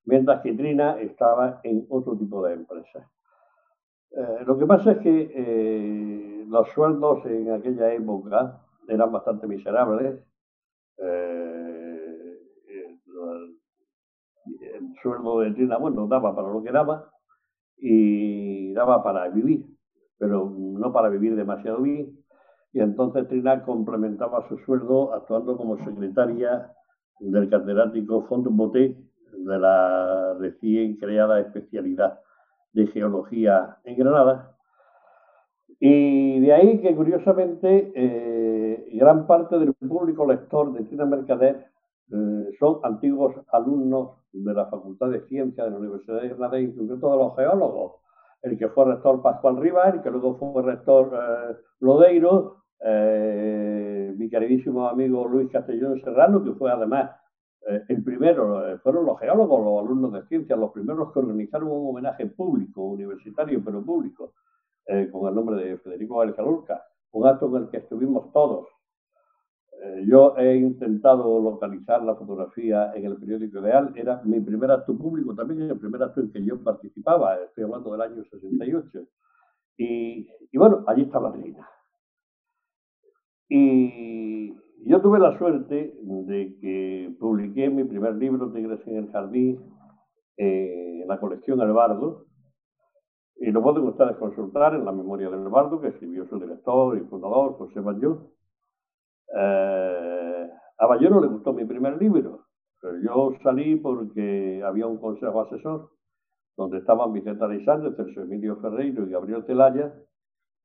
[0.10, 3.08] mientras que Trina estaba en otro tipo de empresas.
[4.12, 10.24] Eh, lo que pasa es que eh, los sueldos en aquella época eran bastante miserables.
[10.98, 12.40] Eh,
[14.62, 17.10] el sueldo de Trina, bueno, daba para lo que daba
[17.78, 19.66] y daba para vivir,
[20.18, 22.20] pero no para vivir demasiado bien
[22.72, 26.72] y entonces Trina complementaba su sueldo actuando como secretaria
[27.20, 28.96] del catedrático Font Boté
[29.32, 32.20] de la recién creada especialidad
[32.74, 34.56] de geología en Granada.
[35.80, 41.68] Y de ahí que curiosamente eh, gran parte del público lector de Trina Mercader
[42.12, 47.00] eh, son antiguos alumnos de la Facultad de Ciencias de la Universidad de Granada, incluso
[47.00, 47.94] todos los geólogos.
[48.42, 54.30] El que fue rector Pascual Rivas, el que luego fue rector eh, Lodeiro, eh, mi
[54.30, 57.12] queridísimo amigo Luis Castellón Serrano, que fue además
[57.68, 61.70] eh, el primero, eh, fueron los geólogos, los alumnos de ciencias, los primeros que organizaron
[61.70, 64.34] un homenaje público, universitario, pero público,
[65.12, 68.68] con el nombre de Federico García Lorca, un acto en el que estuvimos todos.
[70.08, 75.36] yo he intentado localizar la fotografía en el periódico Ideal, era mi primer acto público,
[75.36, 79.00] también el primer acto en que yo participaba, estoy hablando del año 68.
[79.78, 81.70] Y, bueno, allí estaba Trina
[83.50, 89.60] y yo tuve la suerte de que publiqué mi primer libro, Tigres en el Jardín,
[90.38, 92.26] en la colección El Bardo,
[93.38, 97.02] y lo pueden ustedes consultar en la memoria del Bardo, que escribió su director y
[97.02, 98.32] fundador, José Bayó.
[99.36, 102.46] Eh, a Bayó no le gustó mi primer libro,
[102.82, 105.92] pero yo salí porque había un consejo asesor
[106.58, 109.94] donde estaban Vicente Alexandre, Celso Emilio Ferreiro y Gabriel Celaya,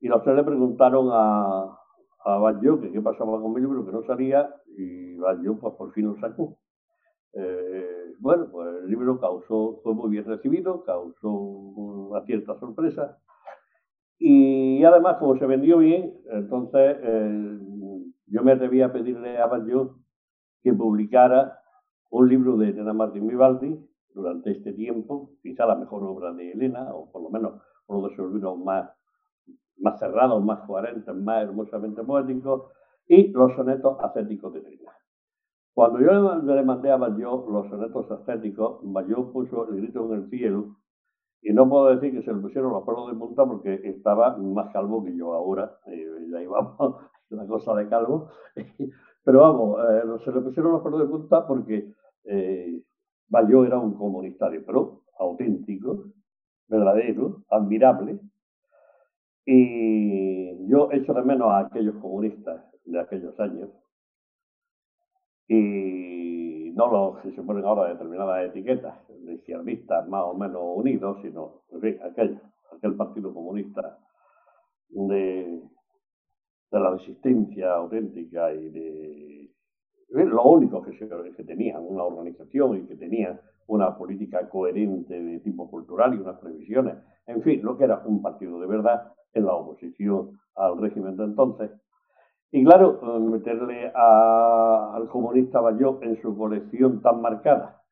[0.01, 1.79] y los tres le preguntaron a,
[2.25, 5.93] a Baggio que qué pasaba con mi libro, que no salía, y Baggio pues por
[5.93, 6.59] fin lo sacó.
[7.35, 13.19] Eh, bueno, pues el libro causó, fue muy bien recibido, causó una cierta sorpresa.
[14.19, 17.59] Y además, como se vendió bien, entonces eh,
[18.27, 19.99] yo me atreví a pedirle a Baggio
[20.63, 21.59] que publicara
[22.11, 23.77] un libro de Elena Martín Vivaldi
[24.15, 28.15] durante este tiempo, quizá la mejor obra de Elena, o por lo menos uno de
[28.15, 28.89] sus libros más
[29.79, 32.71] más cerrados, más coherentes, más hermosamente poéticos,
[33.07, 34.93] y los sonetos ascéticos de Trina.
[35.75, 40.31] Cuando yo le mandé a Bayó los sonetos ascéticos, Bayó puso el grito en el
[40.31, 40.77] cielo,
[41.43, 44.73] y no puedo decir que se le pusieron los pelos de punta porque estaba más
[44.73, 46.97] calvo que yo ahora, eh, ya íbamos,
[47.29, 48.31] la cosa de calvo,
[49.25, 51.93] pero vamos, eh, se le pusieron los pelos de punta porque
[52.25, 52.81] eh,
[53.31, 56.05] era un comunista pero auténtico,
[56.69, 58.21] verdadero, admirable,
[59.47, 63.71] y yo echo de menos a aquellos comunistas de aquellos años
[65.49, 68.95] y no los que se ponen ahora determinadas etiquetas.
[69.09, 72.41] de izquierdistas más o menos unidos, sino, en fin, aquel,
[72.77, 73.99] aquel Partido Comunista
[74.89, 75.63] de,
[76.71, 79.51] de la resistencia auténtica y de
[80.09, 85.41] lo único que, se, que tenían una organización y que tenían una política coherente de
[85.41, 89.47] tipo cultural y unas previsiones, en fin, lo que era un partido de verdad en
[89.47, 91.71] la oposición al régimen de entonces.
[92.51, 97.83] Y claro, meterle al comunista Bayó en su colección tan marcada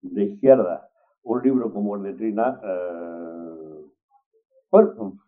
[0.00, 0.88] de izquierda
[1.26, 3.84] un libro como el de Trina, eh,
[4.70, 5.18] bueno,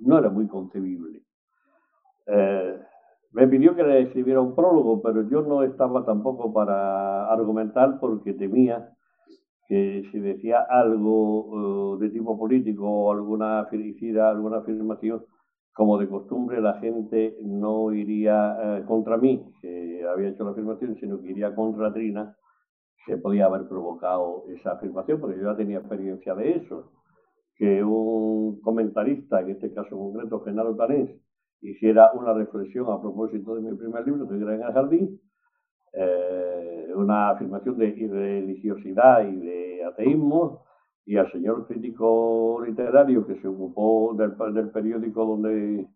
[0.00, 1.22] no era muy concebible.
[2.26, 2.80] Eh,
[3.32, 8.32] me pidió que le escribiera un prólogo, pero yo no estaba tampoco para argumentar porque
[8.32, 8.92] temía
[9.70, 15.24] que si decía algo de tipo político o alguna felicidad, alguna afirmación,
[15.72, 20.96] como de costumbre, la gente no iría eh, contra mí, que había hecho la afirmación,
[20.96, 22.36] sino que iría contra Trina,
[23.06, 26.90] que podía haber provocado esa afirmación, porque yo ya tenía experiencia de eso.
[27.54, 31.10] Que un comentarista, en este caso concreto, Genaro Tanés,
[31.60, 35.20] hiciera una reflexión a propósito de mi primer libro, era en el jardín,
[35.92, 40.64] eh, una afirmación de irreligiosidad y de ateísmo,
[41.06, 45.88] y al señor crítico literario que se ocupó del, del periódico donde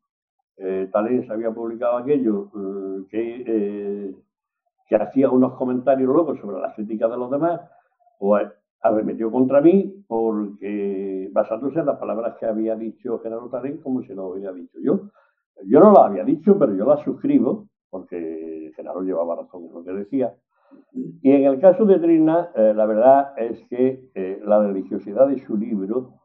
[0.56, 4.14] eh, Talens había publicado aquello, eh, que, eh,
[4.88, 7.60] que hacía unos comentarios luego sobre las críticas de los demás,
[8.18, 8.48] pues
[8.80, 14.12] arremetió contra mí porque basándose en las palabras que había dicho Genaro Talens como si
[14.14, 15.10] lo hubiera dicho yo.
[15.66, 19.84] Yo no las había dicho, pero yo las suscribo, porque Genaro llevaba razón en lo
[19.84, 20.34] que decía.
[20.92, 25.44] Y en el caso de Trina, eh, la verdad es que eh, la religiosidad de
[25.44, 26.20] su libro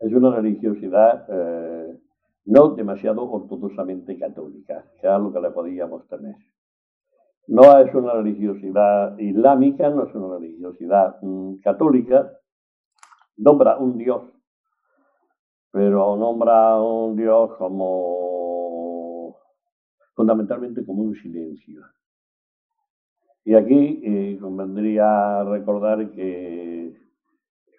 [0.00, 1.98] es una religiosidad eh,
[2.44, 6.36] no demasiado ortodoxamente católica, que es lo que le podíamos tener.
[7.48, 12.30] No es una religiosidad islámica, no es una religiosidad mm, católica,
[13.36, 14.22] nombra un Dios,
[15.70, 19.36] pero nombra un Dios como
[20.14, 21.82] fundamentalmente como un silencio.
[23.48, 26.94] Y aquí eh, convendría recordar que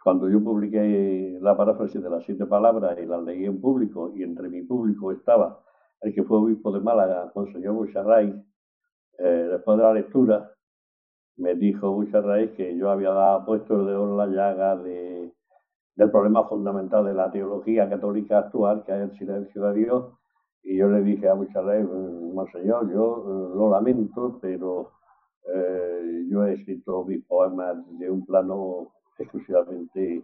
[0.03, 4.24] cuando yo publiqué la paráfrasis de las siete palabras y las leí en público, y
[4.24, 5.61] entre mi público estaba
[6.01, 8.34] el que fue obispo de Málaga, Monseñor Bucharray,
[9.20, 10.51] eh, después de la lectura,
[11.38, 13.13] me dijo Bucharray que yo había
[13.45, 15.32] puesto de oro la llaga de,
[15.95, 20.13] del problema fundamental de la teología católica actual, que es el silencio de Dios,
[20.63, 24.99] y yo le dije a Bucharray, Monseñor, yo eh, lo lamento, pero
[25.54, 28.88] eh, yo he escrito mis poemas de un plano
[29.18, 30.24] exclusivamente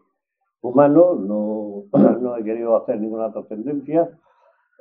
[0.61, 1.83] humano, no,
[2.21, 4.09] no he querido hacer ninguna trascendencia,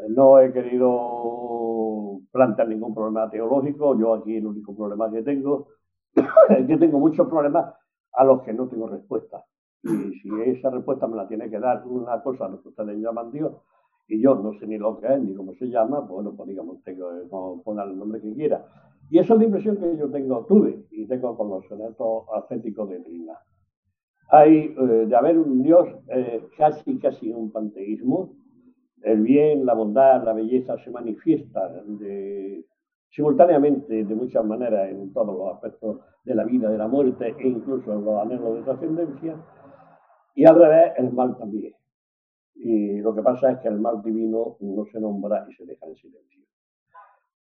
[0.09, 5.69] no he querido plantear ningún problema teológico, yo aquí el único problema que tengo
[6.15, 7.75] es que tengo muchos problemas
[8.13, 9.45] a los que no tengo respuesta.
[9.83, 12.97] Y si esa respuesta me la tiene que dar una cosa a lo que ustedes
[12.99, 13.53] llaman Dios,
[14.09, 16.83] y yo no sé ni lo que es ni cómo se llama, bueno, pues digamos,
[16.85, 18.65] tengo, pongan el nombre que quiera.
[19.11, 22.89] Y esa es la impresión que yo tengo, tuve y tengo con los sonetos ascéticos
[22.89, 23.39] de Trina.
[24.31, 28.33] Hay eh, de haber un Dios eh, casi, casi un panteísmo.
[29.03, 31.99] El bien, la bondad, la belleza se manifiestan
[33.11, 37.49] simultáneamente de muchas maneras en todos los aspectos de la vida, de la muerte e
[37.49, 39.37] incluso en los anhelos de trascendencia.
[40.35, 41.75] Y al revés, el mal también.
[42.55, 45.87] Y lo que pasa es que el mal divino no se nombra y se deja
[45.87, 46.44] en silencio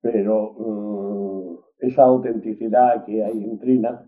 [0.04, 4.06] pero mm, esa autenticidad que hay en Trina,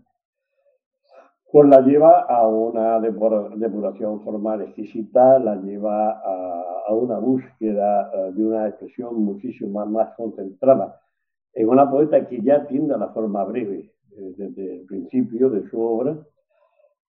[1.51, 8.45] pues la lleva a una depuración formal exquisita, la lleva a, una búsqueda eh, de
[8.45, 11.01] una expresión muchísimo más concentrada
[11.53, 15.67] en una poeta que ya tiende a la forma breve eh, desde el principio de
[15.67, 16.15] su obra.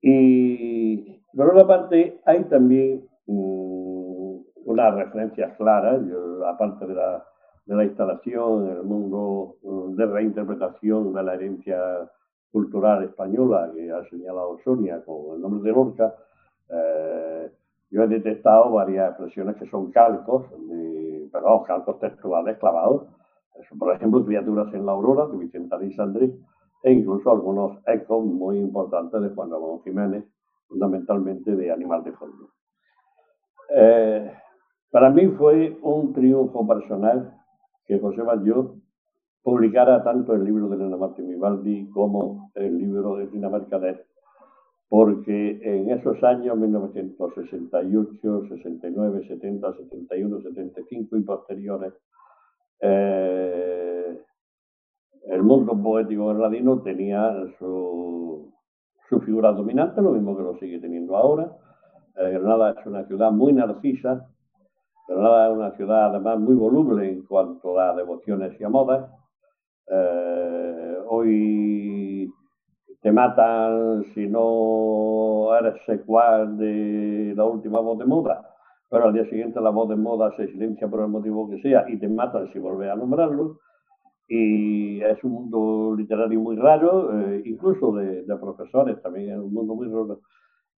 [0.02, 6.02] Y por otra parte, hay también mm, unas referencias claras,
[6.46, 7.24] aparte de la
[7.66, 12.10] de la instalación en el mundo mm, de reinterpretación de la herencia
[12.52, 16.14] cultural española que ha señalado Sonia con el nombre de Lorca,
[16.70, 17.50] eh,
[17.90, 23.06] yo he detectado varias expresiones que son calcos, de, perdón, calcos textuales clavados.
[23.78, 26.32] por ejemplo, Criaturas en la Aurora de Vicente Alexandre
[26.82, 30.24] e incluso algunos ecos muy importantes de Juan Ramón Jiménez,
[30.68, 32.50] fundamentalmente de Animal de Fondo.
[33.70, 34.32] Eh,
[34.90, 37.32] para mí fue un triunfo personal
[37.86, 38.76] que José Batlló
[39.42, 44.06] publicara tanto el libro de Elena Martín Vivaldi como el libro de Tina Mercader,
[44.88, 51.92] porque en esos años, 1968, 69, 70, 71, 75 y posteriores,
[52.80, 54.18] eh,
[55.26, 58.52] el mundo poético granadino tenía su,
[59.08, 61.56] su figura dominante, lo mismo que lo sigue teniendo ahora.
[62.16, 64.28] Eh, Granada es una ciudad muy narcisa,
[65.06, 69.10] Granada es una ciudad además muy voluble en cuanto a devociones y a modas.
[69.86, 72.32] Eh, hoy
[73.02, 78.48] te matan si no eres secuaz de la última voz de moda,
[78.88, 81.84] pero al día siguiente la voz de moda se silencia por el motivo que sea
[81.88, 83.58] y te matan si vuelves a nombrarlo.
[84.26, 89.52] Y es un mundo literario muy raro, eh, incluso de, de, profesores también, es un
[89.52, 90.20] mundo muy raro.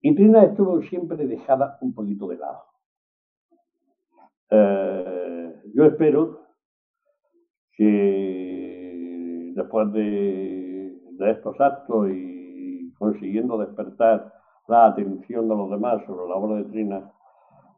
[0.01, 2.76] Y Trina estuvo siempre dejada un poquito de lado.
[4.51, 6.41] Eh, yo espero
[7.73, 14.33] que después de, de estos actos y consiguiendo despertar
[14.69, 17.13] la atención de los demás sobre la obra de Trina,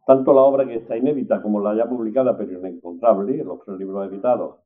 [0.06, 4.10] tanto la obra que está inédita como la ya publicada pero inencontrable, los tres libros
[4.10, 4.56] editados,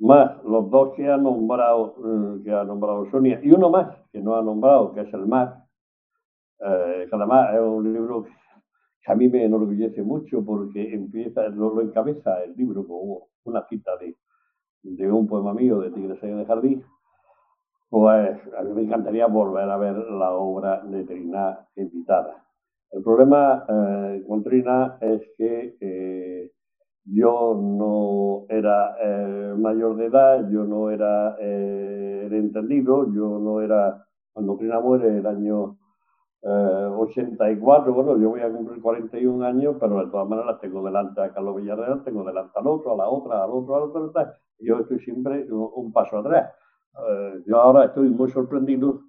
[0.00, 4.20] más los dos que ha nombrado, eh, que ha nombrado Sonia, y uno más que
[4.20, 5.64] no ha nombrado, que es el mar,
[6.60, 8.26] eh, que además es un libro
[9.08, 12.98] a mí me enorgullece mucho porque empieza, lo, lo encabeza el libro con
[13.44, 14.16] una cita de,
[14.82, 16.84] de un poema mío de Tigres el Jardín,
[17.88, 22.44] pues a mí me encantaría volver a ver la obra de Trina invitada.
[22.90, 26.50] El problema eh, con Trina es que eh,
[27.04, 34.06] yo no era eh, mayor de edad, yo no era, eh, entendido, yo no era,
[34.32, 35.78] cuando Trina muere el año
[36.42, 41.32] 84, bueno, yo voy a cumplir 41 años, pero de todas maneras tengo delante a
[41.32, 44.32] Carlos Villarreal, tengo delante al otro, a la otra, al otro, al otro, al otro
[44.60, 46.52] yo estoy siempre un, un paso atrás.
[47.46, 49.02] yo ahora estoy muy sorprendido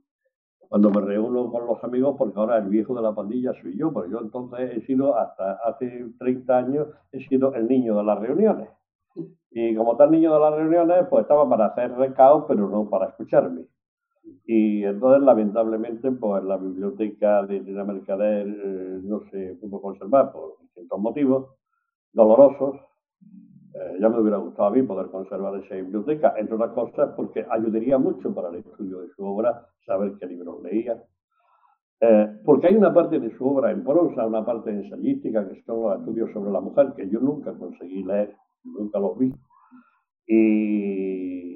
[0.70, 3.92] cuando me reúno con los amigos, porque ahora el viejo de la pandilla soy yo,
[3.92, 8.20] pero yo entonces he sido, hasta hace 30 años, he sido el niño de las
[8.20, 8.70] reuniones.
[9.50, 13.08] Y como tal niño de las reuniones, pues estaba para hacer recaos, pero no para
[13.08, 13.66] escucharme.
[14.46, 20.60] Y entonces, lamentablemente, pues la biblioteca de Trina Mercader eh, no se pudo conservar por
[20.62, 21.56] distintos motivos
[22.14, 22.76] dolorosos,
[23.74, 27.46] eh, ya me hubiera gustado a mí poder conservar esa biblioteca, entre otras cosas porque
[27.50, 31.02] ayudaría mucho para el estudio de su obra saber qué libros leía.
[32.02, 35.84] Eh, porque hay una parte de su obra en prosa, una parte ensayística, que son
[35.84, 39.34] los estudios sobre la mujer, que yo nunca conseguí leer, nunca los vi.
[40.26, 41.49] Y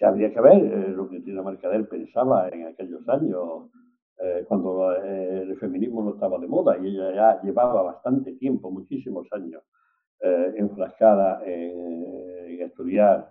[0.00, 3.70] que habría que ver eh, lo que Tina Mercader pensaba en aquellos años,
[4.18, 8.70] eh, cuando eh, el feminismo no estaba de moda, y ella ya llevaba bastante tiempo,
[8.70, 9.62] muchísimos años,
[10.22, 13.30] enfrascada en, estudiar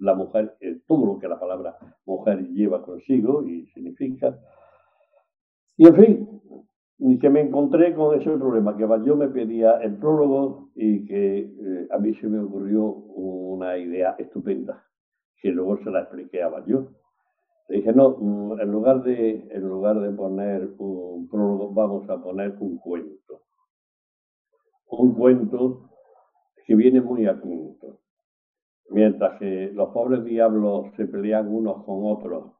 [0.00, 1.76] la mujer, todo lo que la palabra
[2.06, 4.34] mujer lleva consigo y significa.
[5.76, 10.70] Y en fin, que me encontré con ese problema, que yo me pedía el prólogo
[10.74, 14.85] y que a mí se me ocurrió una idea estupenda,
[15.46, 16.88] que luego se la expliqué a yo.
[17.68, 22.20] Le dije, no, mm, en lugar, de, en lugar de poner un prólogo, vamos a
[22.20, 23.42] poner un cuento.
[24.88, 25.90] Un cuento
[26.66, 28.00] que viene muy a punto.
[28.90, 32.52] Mientras que los pobres diablos se pelean unos con otros,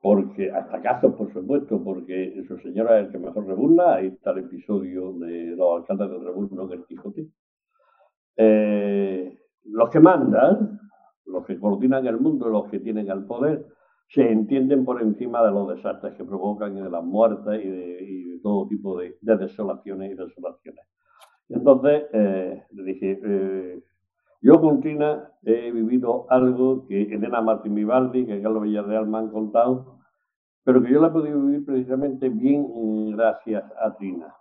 [0.00, 4.30] porque hasta casos, por supuesto, porque su señora es el que mejor rebunda, ahí está
[4.30, 7.26] el episodio de los alcaldes de Rebuzno que el Quijote.
[8.36, 10.80] Eh, los que mandan,
[11.26, 13.66] los que coordinan el mundo, los que tienen el poder,
[14.08, 18.40] se entienden por encima de los desastres que provocan y de las muertes y de,
[18.42, 20.84] todo tipo de, de desolaciones y desolaciones.
[21.48, 23.82] Entonces eh, dije, eh,
[24.40, 29.30] yo con Trina he vivido algo que Elena Martín Vivaldi, que Carlos Villarreal me han
[29.30, 30.00] contado,
[30.64, 34.34] pero que yo la he podido vivir precisamente bien gracias a Trina.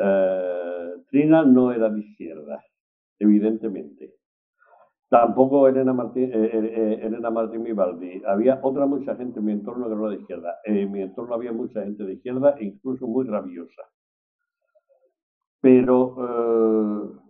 [0.00, 2.62] Eh, Trina no era de izquierda,
[3.18, 4.14] evidentemente.
[5.08, 8.22] Tampoco Elena Martín, eh, eh, Elena Martín Vivaldi.
[8.26, 10.56] Había otra mucha gente en mi entorno que era de izquierda.
[10.64, 13.82] En mi entorno había mucha gente de izquierda, incluso muy rabiosa.
[15.60, 17.20] Pero eh,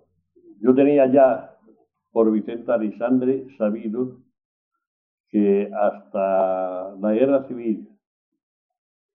[0.61, 1.57] yo tenía ya
[2.11, 4.19] por Vicente Arisandre sabido
[5.29, 7.89] que hasta la guerra civil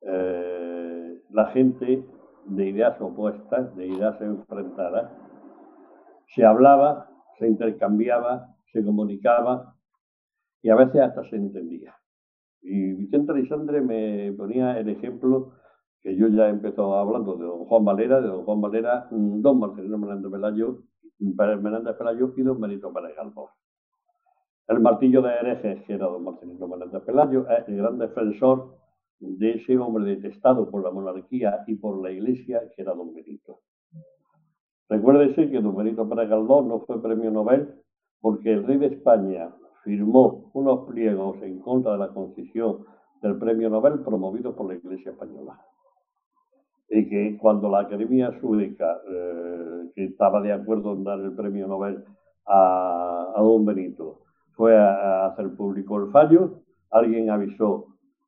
[0.02, 2.06] eh, la gente
[2.46, 5.12] de ideas opuestas, de ideas enfrentadas,
[6.36, 7.10] se hablaba,
[7.40, 9.76] se intercambiaba, se comunicaba
[10.62, 11.96] y a veces hasta se entendía.
[12.62, 15.54] Y Vicente Arisandre me ponía el ejemplo
[16.02, 19.60] que yo ya he empezado hablando de don Juan Valera, de don Juan Valera, don
[19.60, 20.84] Marcelino Menéndez Pelayo,
[21.98, 23.50] Pelayo y don Benito Pérez Galdós.
[24.68, 28.78] El martillo de herejes, que era don Marcelino Menéndez Pelayo, el gran defensor
[29.20, 33.60] de ese hombre detestado por la monarquía y por la iglesia, que era don Benito.
[34.90, 37.76] Recuérdese que Benito Pérez Galdós no fue premio Nobel
[38.22, 42.86] porque el rey de España firmó unos pliegos en contra de la concesión
[43.22, 45.60] del premio Nobel promovido por la Iglesia Española.
[46.90, 51.68] Y que cuando la Academia Sueca, eh, que estaba de acuerdo en dar el premio
[51.68, 52.04] Nobel
[52.48, 54.22] a, don Benito,
[54.54, 57.86] fue a, hacer público el fallo, alguien avisó,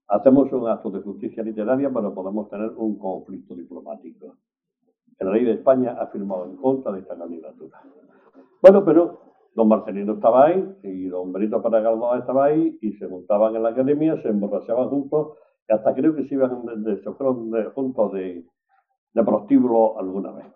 [0.08, 4.36] hacemos un acto de justicia literaria para podamos tener un conflicto diplomático.
[5.22, 7.80] El rey de España ha firmado en contra de esta candidatura.
[8.60, 9.20] Bueno, pero
[9.54, 13.70] Don Marcelino estaba ahí y don Benito Paragalboa estaba ahí y se montaban en la
[13.70, 15.38] academia, se emborrachaban juntos
[15.70, 18.48] y hasta creo que se iban de, de, juntos de,
[19.14, 20.48] de prostíbulo alguna vez.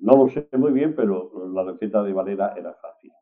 [0.00, 3.12] No lo sé muy bien, pero la receta de Valera era fácil.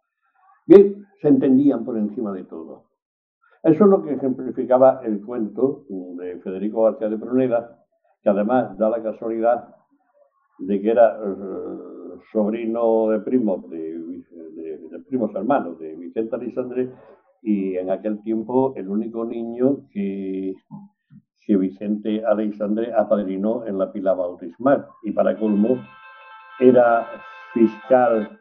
[0.67, 2.85] Bien, se entendían por encima de todo.
[3.65, 7.83] Eso es lo que ejemplificaba el cuento de Federico García de Pruneda,
[8.23, 9.75] que además da la casualidad
[10.59, 13.97] de que era eh, sobrino de primos de
[14.91, 16.91] de, primos hermanos de Vicente Alexandre
[17.43, 20.55] y en aquel tiempo el único niño que,
[21.41, 25.79] que Vicente Alexandre apadrinó en la pila bautismal y para colmo
[26.59, 27.07] era
[27.53, 28.41] fiscal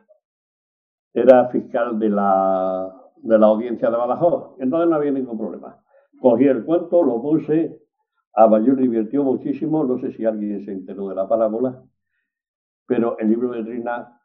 [1.13, 4.55] era fiscal de la, de la audiencia de Badajoz.
[4.59, 5.79] Entonces no había ningún problema.
[6.19, 7.79] Cogí el cuento, lo puse,
[8.33, 11.81] a Bayón divirtió muchísimo, no sé si alguien se enteró de la parábola,
[12.87, 14.19] pero el libro de Trina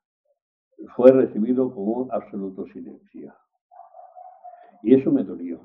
[0.96, 3.34] fue recibido con un absoluto silencio.
[4.82, 5.60] Y eso me dolió.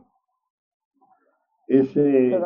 [1.67, 2.37] Ese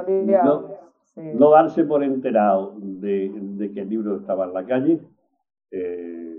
[1.15, 5.01] no, darse por enterado de, que el libro estaba en la calle
[5.71, 6.37] eh,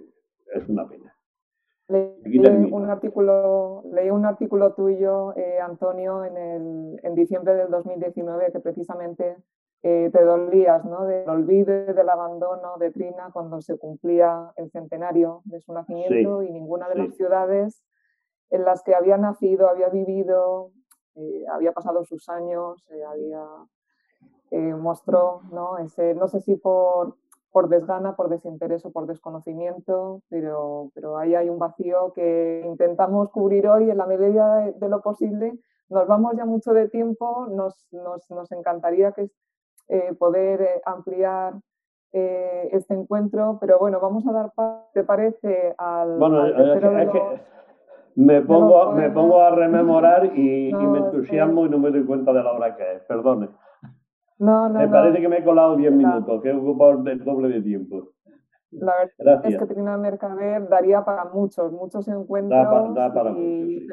[0.55, 1.15] es una pena.
[1.89, 8.53] Leí un artículo, leí un artículo tuyo, eh, Antonio, en, el, en diciembre del 2019
[8.53, 9.37] que precisamente
[9.83, 11.07] eh, te dolías ¿no?
[11.07, 16.51] del olvido del abandono de Trina cuando se cumplía el centenario de su nacimiento y
[16.51, 17.83] ninguna de las ciudades
[18.51, 20.73] en las que había nacido, había vivido,
[21.15, 23.47] eh, había pasado sus años, eh, había,
[24.77, 25.79] mostró ¿no?
[25.79, 27.17] Ese, no sé si por,
[27.51, 33.31] por desgana, por desinterés o por desconocimiento, pero, pero ahí hay un vacío que intentamos
[33.31, 35.59] cubrir hoy en la medida de, lo posible.
[35.89, 39.31] Nos vamos ya mucho de tiempo, nos, nos, nos encantaría que
[39.91, 41.55] eh, poder eh, ampliar
[42.13, 44.53] eh, este encuentro, pero bueno, vamos a dar
[44.95, 45.75] ¿te parece?
[45.79, 46.45] Al, bueno,
[48.15, 52.41] me, pongo, me pongo a rememorar y, me entusiasmo y no me doy cuenta de
[52.41, 53.49] la hora que es, perdone.
[54.39, 57.49] No, no, me parece que me he colado 10 minutos, que he ocupado el doble
[57.49, 58.13] de tiempo.
[58.71, 62.95] La verdad es que Trina Mercader daría para muchos, muchos encuentros.
[62.95, 63.89] Da, para y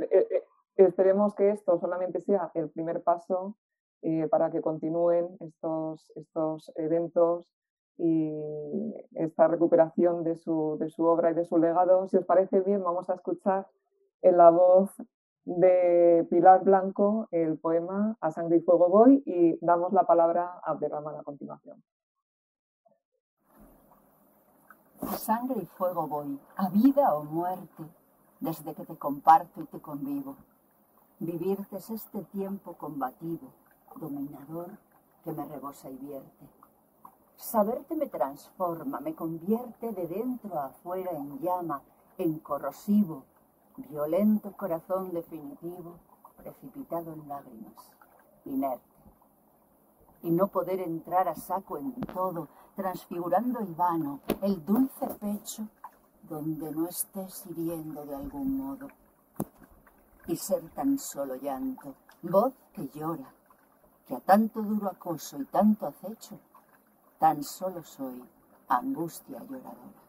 [0.76, 3.56] esperemos que esto solamente sea el primer paso
[4.02, 7.48] eh, para que continúen estos, estos eventos
[7.98, 8.32] y
[9.16, 12.08] esta recuperación de su, de su obra y de su legado.
[12.08, 13.68] Si os parece bien, vamos a escuchar
[14.22, 14.91] en la voz
[15.45, 20.72] de Pilar Blanco el poema A Sangre y Fuego Voy y damos la palabra a
[20.72, 21.82] Abderrahman a continuación.
[25.02, 27.84] A sangre y fuego voy, a vida o muerte,
[28.39, 30.36] desde que te comparto y te convivo.
[31.20, 33.48] Vivirte es este tiempo combativo,
[33.95, 34.77] dominador
[35.23, 36.49] que me rebosa y vierte.
[37.35, 41.81] Saberte me transforma, me convierte de dentro a afuera en llama,
[42.17, 43.23] en corrosivo,
[43.77, 45.99] violento corazón definitivo,
[46.38, 47.91] precipitado en lágrimas,
[48.45, 48.83] inerte.
[50.23, 55.67] Y no poder entrar a saco en todo, transfigurando el vano, el dulce pecho,
[56.23, 58.88] donde no estés hiriendo de algún modo.
[60.25, 63.31] Y ser tan solo llanto, voz que llora,
[64.08, 66.39] que a tanto duro acoso y tanto acecho,
[67.20, 68.24] tan solo soy
[68.70, 70.08] angustia lloradora.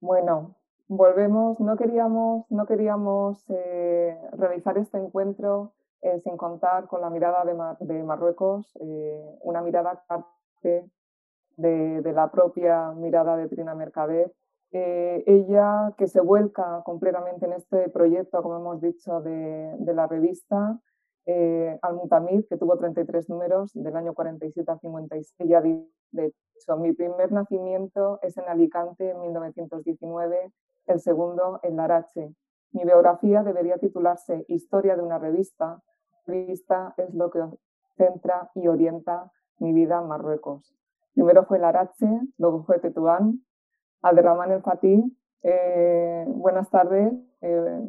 [0.00, 0.54] Bueno,
[0.86, 1.58] volvemos.
[1.60, 7.42] No queríamos, no queríamos eh, realizar este encuentro eh, sin contar con la mirada
[7.80, 10.90] de, Marruecos, eh, una mirada parte
[11.56, 14.34] de, de, la propia mirada de Trina Mercader
[14.76, 20.80] eh, ella que se vuelca completamente en este proyecto, como hemos dicho, de, la revista
[21.26, 25.34] eh, Al-Mutamid, que tuvo 33 números del año 47 a 56.
[25.38, 25.86] Ella de
[26.26, 30.52] hecho, mi primer nacimiento es en Alicante en 1919,
[30.86, 32.34] el segundo en Larache.
[32.72, 35.80] Mi biografía debería titularse Historia de una revista.
[36.26, 37.44] Revista es lo que
[37.96, 40.74] centra y orienta mi vida en Marruecos.
[41.14, 42.08] Primero fue Larache,
[42.38, 43.43] luego fue Tetuán,
[44.04, 45.02] Abderrahman El Fatih.
[45.42, 47.10] Eh, buenas tardes.
[47.40, 47.80] Eh,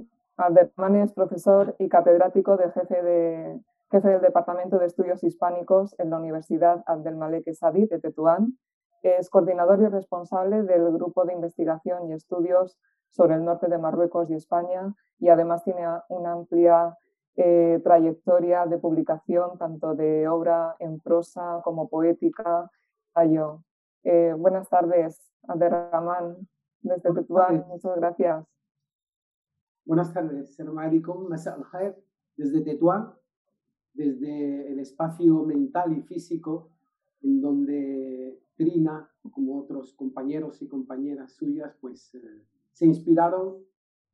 [1.04, 3.60] es profesor y catedrático de jefe, de
[3.92, 8.58] jefe del Departamento de Estudios Hispánicos en la Universidad Abdelmalek Sadi de Tetuán.
[9.04, 12.78] Es coordinador y responsable del Grupo de Investigación y Estudios
[13.10, 16.98] sobre el norte de Marruecos y España y además tiene una amplia
[17.36, 22.72] eh, trayectoria de publicación tanto de obra en prosa como poética.
[24.08, 26.48] Eh, buenas tardes, Abderrahman,
[26.82, 27.66] desde Tetuán.
[27.68, 28.46] Muchas gracias.
[29.84, 31.28] Buenas tardes, alaikum,
[32.38, 33.16] desde Tetuán,
[33.94, 36.70] desde el espacio mental y físico
[37.24, 42.44] en donde Trina, como otros compañeros y compañeras suyas, pues eh,
[42.74, 43.58] se inspiraron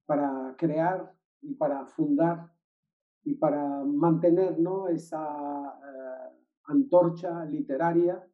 [0.06, 2.50] para crear y para fundar
[3.26, 4.88] y para mantener ¿no?
[4.88, 8.26] esa eh, antorcha literaria,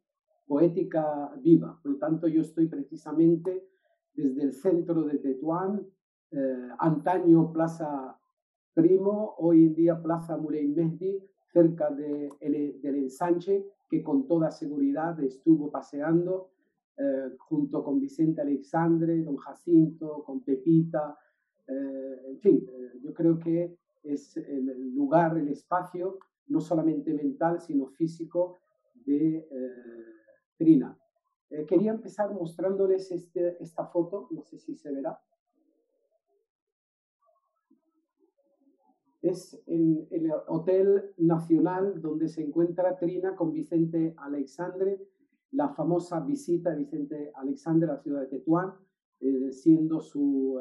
[0.48, 1.78] poética viva.
[1.82, 3.68] Por lo tanto, yo estoy precisamente
[4.14, 5.86] desde el centro de Tetuán,
[6.30, 8.18] eh, antaño Plaza
[8.74, 11.22] Primo, hoy en día Plaza Muley Mehdi,
[11.52, 16.50] cerca de, del ensanche, que con toda seguridad estuvo paseando
[16.96, 21.16] eh, junto con Vicente Alexandre, don Jacinto, con Pepita,
[21.70, 22.66] en fin,
[23.02, 28.56] yo creo que es el lugar, el espacio, no solamente mental, sino físico
[29.04, 30.07] de eh,
[30.58, 30.98] Trina.
[31.50, 35.18] Eh, quería empezar mostrándoles este, esta foto, no sé si se verá.
[39.22, 45.00] Es en el Hotel Nacional donde se encuentra Trina con Vicente Alexandre,
[45.52, 48.74] la famosa visita de Vicente Alexandre a la ciudad de Tetuán,
[49.20, 50.60] eh, siendo su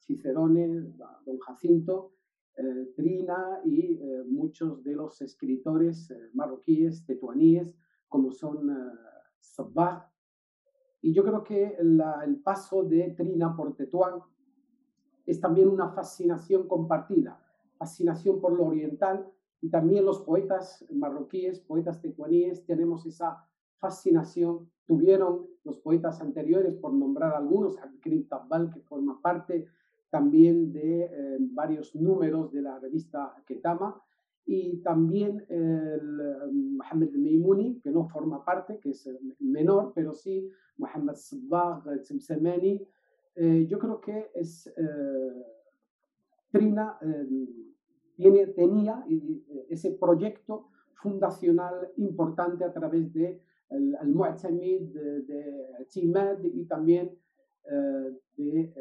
[0.00, 0.92] Cicerone,
[1.24, 2.14] don Jacinto,
[2.56, 7.74] eh, Trina y eh, muchos de los escritores eh, marroquíes, tetuaníes,
[8.08, 8.70] como son
[9.52, 10.10] Sabbah.
[11.02, 14.22] Y yo creo que el paso de Trina por Tetuán
[15.26, 17.38] es también una fascinación compartida,
[17.76, 19.30] fascinación por lo oriental
[19.60, 23.46] y también los poetas marroquíes, poetas tetuaníes, tenemos esa
[23.78, 24.70] fascinación.
[24.86, 29.66] Tuvieron los poetas anteriores, por nombrar algunos, Akrim Tabbal, que forma parte
[30.10, 34.02] también de eh, varios números de la revista Ketama
[34.46, 39.08] y también el eh, Mohamed Meimouni, que no forma parte, que es
[39.40, 42.86] menor, pero sí Mohamed Sabbagh, Tsimsemeni.
[43.36, 44.72] Eh, yo creo que es
[46.50, 46.98] Trina
[48.16, 49.04] tiene, tenía
[49.68, 53.40] ese proyecto fundacional importante a través de
[53.70, 54.82] el, el Mu'tamid,
[55.26, 57.10] de, Timad y también
[58.36, 58.72] de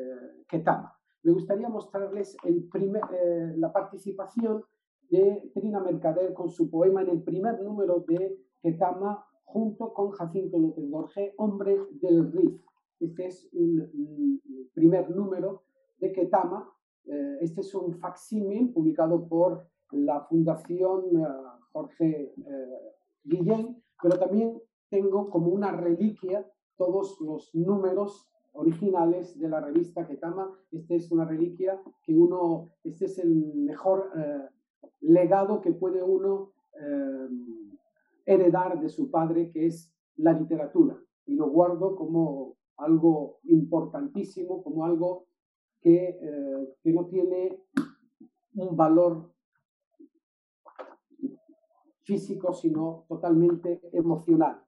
[0.48, 4.64] Ketama me gustaría mostrarles el primer, eh, la participación
[5.10, 10.58] de Trina Mercader con su poema en el primer número de Ketama junto con Jacinto
[10.58, 12.62] López Gorge, Hombre del Rif.
[13.00, 14.42] Este es un,
[14.74, 15.64] primer número
[16.00, 16.70] de Ketama.
[17.06, 21.28] Eh, este es un facsímil publicado por la Fundación eh,
[21.72, 22.34] Jorge
[23.24, 26.48] Guillén, pero también tengo como una reliquia
[26.78, 30.52] todos los números originales de la revista Ketama.
[30.72, 34.50] Esta es una reliquia que uno, este es el mejor eh,
[35.02, 37.30] legado que puede uno eh,
[38.26, 40.98] heredar de su padre, que es la literatura.
[41.26, 45.28] Y lo guardo como algo importantísimo, como algo
[45.82, 47.62] que, eh, que no tiene
[48.56, 49.32] un valor
[52.04, 54.62] físico, sino totalmente emocional.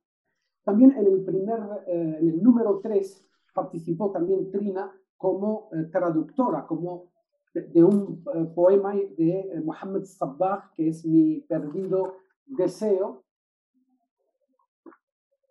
[0.64, 7.12] También en el primer, en el número 3, participó también Trina como eh, traductora, como
[7.56, 13.24] de, un eh, poema de eh, Mohammed Sabbagh, que es Mi perdido deseo.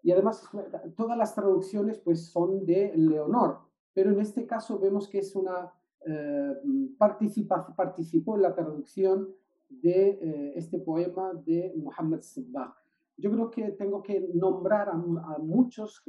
[0.02, 0.46] Y además
[0.96, 3.60] todas las traducciones pues son de Leonor,
[3.94, 5.72] pero en este caso vemos que es una
[6.98, 9.30] participa, participó en la traducción
[9.70, 12.74] de este poema de Mohammed Sabbagh.
[13.16, 14.96] Yo creo que tengo que nombrar a,
[15.38, 16.04] muchos,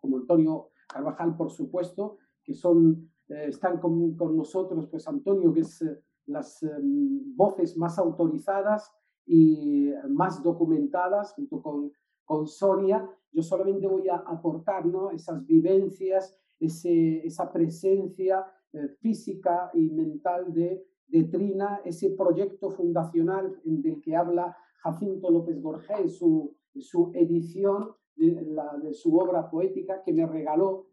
[0.00, 5.60] como Antonio Carvajal, por supuesto, que son, eh, están con, con, nosotros, pues Antonio, que
[5.60, 8.92] es eh, las em, voces más autorizadas
[9.24, 11.92] y más documentadas, junto con,
[12.24, 13.08] con Sonia.
[13.30, 15.10] Yo solamente voy a aportar ¿no?
[15.10, 23.58] esas vivencias, ese, esa presencia eh, física y mental de, de Trina, ese proyecto fundacional
[23.64, 30.12] del que habla Jacinto López Gorgé en su, su edición de, su obra poética que
[30.12, 30.86] me regaló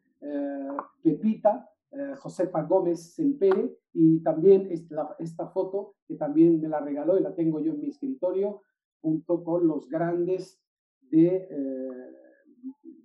[1.02, 7.18] Pepita, eh, Josefa Gómez Sempere, y también esta, esta foto que también me la regaló
[7.18, 8.62] y la tengo yo en mi escritorio,
[9.02, 10.62] junto con los grandes
[11.02, 11.90] de eh,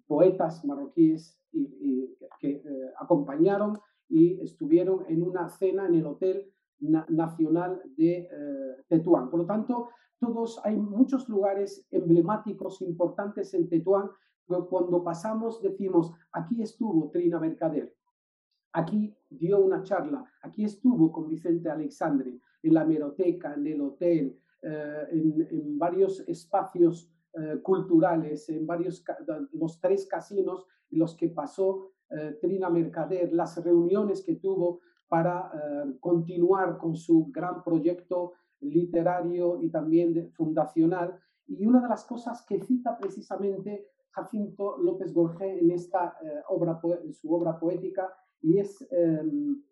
[0.07, 1.41] poetas marroquíes
[2.41, 2.63] que
[2.99, 3.79] acompañaron
[4.09, 8.29] y estuvieron en una cena en el Hotel Nacional de
[8.89, 9.31] Tetuán.
[9.31, 14.11] Por lo tanto, todos, hay muchos lugares emblemáticos, importantes en Tetuán,
[14.47, 17.95] cuando pasamos decimos, aquí estuvo Trina Mercader.
[18.75, 24.39] Aquí dio una charla, aquí estuvo con Vicente Alexandre en la meroteca, en el hotel,
[24.63, 29.05] eh, en, varios espacios eh, culturales, en varios,
[29.53, 35.53] los tres casinos en los que pasó eh, Trina Mercader, las reuniones que tuvo para
[36.01, 41.21] continuar con su gran proyecto literario y también fundacional.
[41.47, 46.17] Y una de las cosas que cita precisamente Jacinto López Gorgé en esta
[46.49, 46.81] obra,
[47.13, 48.13] su obra poética
[48.45, 49.63] y es em,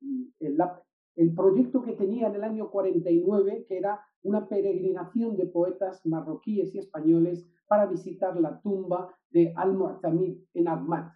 [0.41, 6.75] el, proyecto que tenía en el año 49, que era una peregrinación de poetas marroquíes
[6.75, 11.13] y españoles para visitar la tumba de Al-Mu'tamid en Ahmad,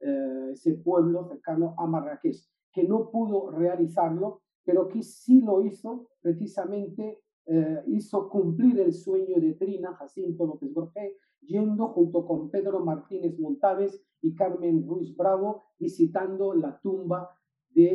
[0.00, 2.38] eh, ese pueblo cercano a Marrakech,
[2.72, 9.36] que no pudo realizarlo, pero que sí lo hizo, precisamente eh, hizo cumplir el sueño
[9.38, 11.14] de Trina, Jacinto López Gorgé,
[11.46, 17.30] yendo junto con Pedro Martínez Montaves y Carmen Ruiz Bravo, visitando la tumba
[17.70, 17.94] de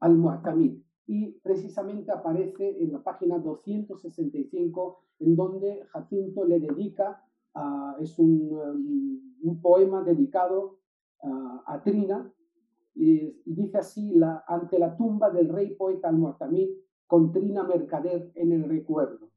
[0.00, 0.82] Al-Mu'tamid.
[1.06, 7.24] Y precisamente aparece en la página 265, en donde Jacinto le dedica,
[7.98, 8.52] es um,
[9.42, 10.78] un, poema dedicado
[11.66, 12.32] a Trina,
[12.94, 16.70] y, dice así, la, ante la tumba del rey poeta Al-Mu'tamid,
[17.06, 19.30] con Trina Mercader en el recuerdo.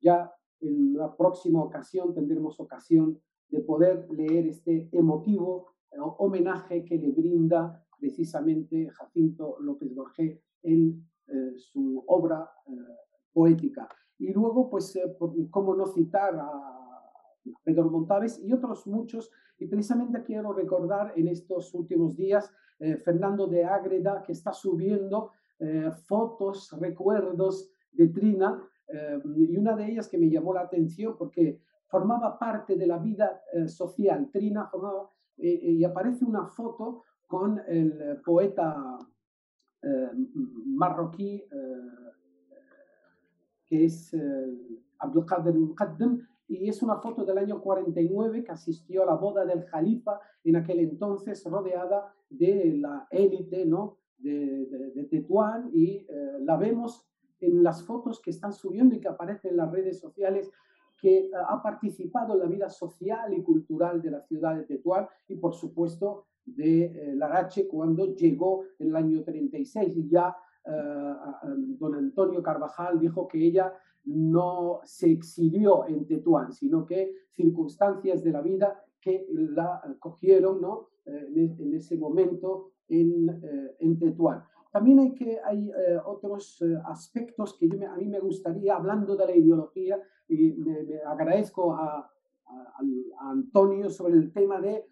[0.00, 6.96] Ya en la próxima ocasión tendremos ocasión de poder leer este emotivo eh, homenaje que
[6.96, 12.72] le brinda precisamente Jacinto López Borges en eh, su obra eh,
[13.32, 13.88] poética.
[14.18, 14.98] Y luego, pues,
[15.50, 17.02] cómo no citar a
[17.62, 19.30] Pedro Montaves y otros muchos.
[19.58, 22.50] Y precisamente quiero recordar en estos últimos días
[23.04, 25.30] Fernando de Ágreda, que está subiendo
[26.06, 28.60] fotos, recuerdos de Trina,
[29.36, 33.42] y una de ellas que me llamó la atención porque formaba parte de la vida
[33.52, 34.30] eh, social.
[34.30, 38.98] Trina formaba, eh, eh, y aparece una foto con el poeta
[40.64, 41.44] marroquí
[43.66, 44.16] que es
[44.98, 49.64] Abdelkader Muqaddam, y es una foto del año 49 que asistió a la boda del
[49.66, 53.98] Jalifa en aquel entonces, rodeada de la élite ¿no?
[54.16, 56.06] de, de, Tetuán, y
[56.40, 57.06] la vemos
[57.40, 60.50] en las fotos que están subiendo y que aparecen en las redes sociales
[60.98, 65.06] que eh, ha participado en la vida social y cultural de la ciudad de Tetuán
[65.28, 70.70] y, por supuesto, de eh, Larache cuando llegó en el año 36 y ya eh,
[71.78, 73.72] don Antonio Carvajal dijo que ella
[74.04, 80.88] no se exilió en Tetuán, sino que circunstancias de la vida que la cogieron ¿no?
[81.04, 84.42] en, ese momento en, en Tetuán.
[84.70, 85.70] También hay, que, hay
[86.04, 89.98] otros aspectos que a mí me gustaría, hablando de la ideología,
[90.28, 90.54] y
[91.06, 92.10] agradezco a,
[93.20, 94.86] Antonio sobre el tema de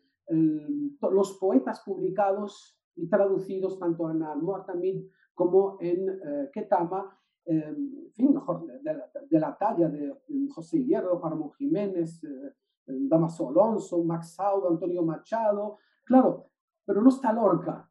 [1.01, 8.66] los poetas publicados y traducidos tanto en Al-Mu'tamid como en eh, Ketama, en fin, mejor,
[8.66, 10.12] de, la talla de
[10.53, 12.55] José Hierro, Ramón Jiménez, eh,
[12.87, 16.47] Damaso Alonso, Max Saudo, Antonio Machado, claro,
[16.85, 17.86] pero no está Lorca,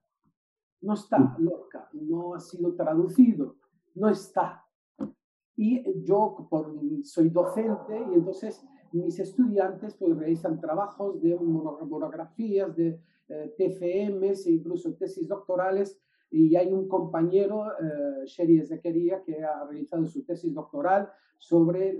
[0.85, 3.55] no está Lorca, no ha sido traducido,
[3.95, 4.63] no está.
[5.57, 6.73] Y yo por,
[7.03, 14.51] soy docente y entonces mis estudiantes pues realizan trabajos de monografías, de eh, TFMs e
[14.51, 20.53] incluso tesis doctorales y hay un compañero, eh, Sherry Ezequería, que ha realizado su tesis
[20.53, 21.93] doctoral sobre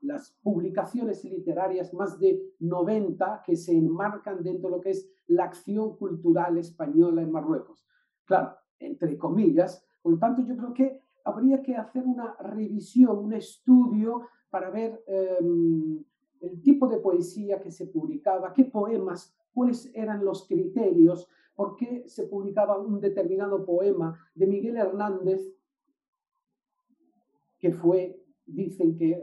[0.00, 5.44] las publicaciones literarias, más de 90 que se enmarcan dentro de lo que es la
[5.44, 7.86] acción cultural española en Marruecos.
[8.24, 9.84] Claro, entre comillas.
[10.02, 15.02] Por lo tanto, yo creo que habría que hacer una revisión, un estudio para ver
[15.06, 16.04] em,
[16.40, 22.04] el tipo de poesía que se publicaba, qué poemas, cuáles eran los criterios, por qué
[22.06, 25.40] se publicaba un determinado poema de Miguel Hernández,
[27.58, 29.20] que fue, dicen que,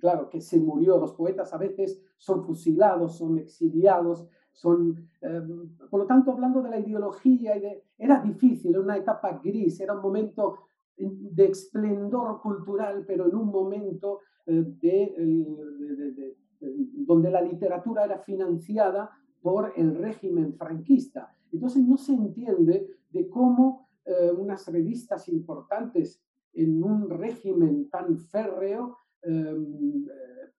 [0.00, 0.98] claro, que se murió.
[0.98, 6.70] Los poetas a veces son fusilados, son exiliados, son, em, por lo tanto, hablando de
[6.70, 10.58] la ideología, y de, era difícil, era una etapa gris, era un momento
[10.96, 19.10] de esplendor cultural, pero en un momento eh, de, donde la literatura era financiada
[19.42, 21.34] por el régimen franquista.
[21.52, 26.22] Entonces no se entiende de cómo eh, unas revistas importantes
[26.56, 30.52] en un régimen tan férreo em, eh,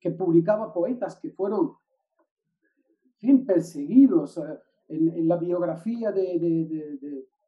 [0.00, 1.76] que publicaba poetas que fueron
[3.46, 4.40] perseguidos.
[4.88, 6.38] En, la biografía de,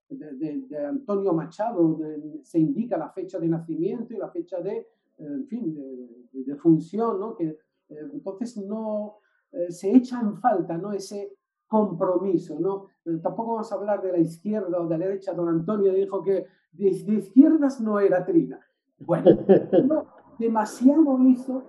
[0.08, 1.98] de, Antonio Machado
[2.42, 4.86] se indica la fecha de nacimiento y la fecha de,
[5.18, 5.74] en fin,
[6.32, 7.34] de, función, ¿no?
[7.34, 9.18] Que, eh, entonces no
[9.52, 10.92] eh, se echa en falta ¿no?
[10.92, 11.36] ese
[11.68, 12.86] compromiso, ¿no?
[13.04, 15.32] Eh, tampoco vamos a hablar de la izquierda o de la derecha.
[15.32, 18.60] Don Antonio dijo que de, izquierdas no era Trina.
[18.98, 19.38] Bueno,
[20.38, 21.62] demasiado hizo,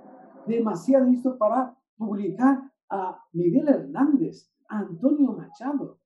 [0.46, 6.00] demasiado hizo para publicar a Miguel Hernández, a Antonio Machado.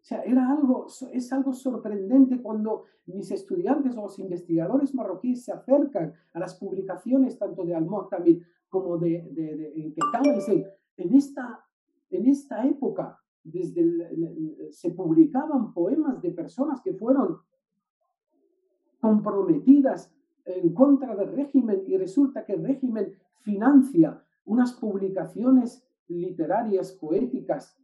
[0.00, 5.52] O sea, era algo, es algo sorprendente cuando mis estudiantes o los investigadores marroquíes se
[5.52, 11.64] acercan a las publicaciones tanto de Al-Muhtamid como de, de, de, y dicen, en esta
[12.10, 17.38] en esta época, desde se publicaban poemas de personas que fueron
[19.00, 20.12] comprometidas
[20.44, 27.78] en contra del régimen y resulta que el régimen financia unas publicaciones literarias, poéticas.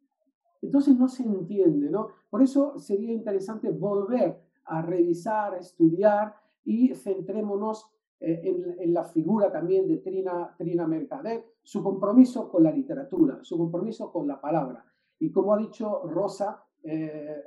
[0.62, 2.08] Entonces no se entiende, ¿no?
[2.30, 9.50] Por eso sería interesante volver a revisar, a estudiar y centrémonos eh, en, la figura
[9.50, 14.84] también de Trina, Trina Mercader, su compromiso con la literatura, su compromiso con la palabra.
[15.18, 17.42] Y como ha dicho Rosa, eh,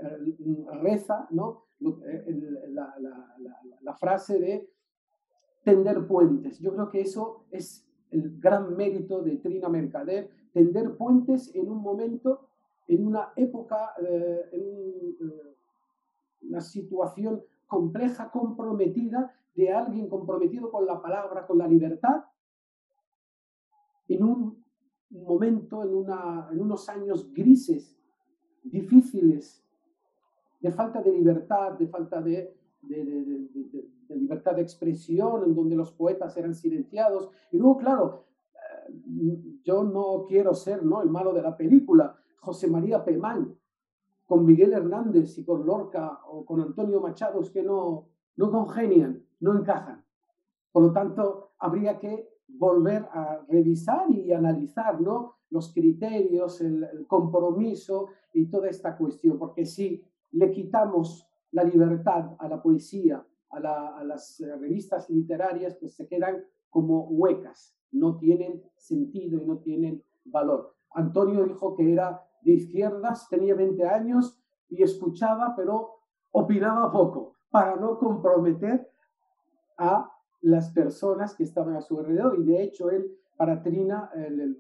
[0.82, 1.66] reza ¿no?
[1.80, 2.94] Eh, la,
[3.82, 4.70] la, frase de
[5.64, 6.60] tender puentes.
[6.60, 11.82] Yo creo que eso es el gran mérito de Trina Mercader, tender puentes en un
[11.82, 12.50] momento,
[12.88, 13.94] en una época,
[14.52, 15.16] en
[16.42, 22.24] una situación compleja, comprometida, de alguien comprometido con la palabra, con la libertad,
[24.08, 24.64] en un
[25.10, 28.00] momento, en, una, en unos años grises,
[28.64, 29.66] difíciles,
[30.60, 36.38] de falta de libertad, de falta de, de, libertad de expresión, en donde los poetas
[36.38, 37.32] eran silenciados.
[37.52, 41.02] Y luego, claro, eh, yo no quiero ser ¿no?
[41.02, 43.58] el malo de la película, José María Pemán,
[44.28, 49.27] con Miguel Hernández y con Lorca o con Antonio Machado, es que no, no congenian
[49.40, 50.04] no encajan.
[50.72, 55.36] Por lo tanto, habría que volver a revisar y analizar ¿no?
[55.50, 62.48] los criterios, el, compromiso y toda esta cuestión, porque si le quitamos la libertad a
[62.48, 69.42] la poesía, a, las eh, revistas literarias, pues se quedan como huecas, no tienen sentido
[69.42, 70.76] y no tienen valor.
[70.92, 77.78] Antonio dijo que era de izquierdas, tenía 20 años y escuchaba, pero opinaba poco, para
[77.78, 78.90] no comprometer
[79.78, 80.12] a
[80.42, 82.40] las personas que estaban a su alrededor.
[82.40, 84.58] Y de hecho, él, para Trina, el,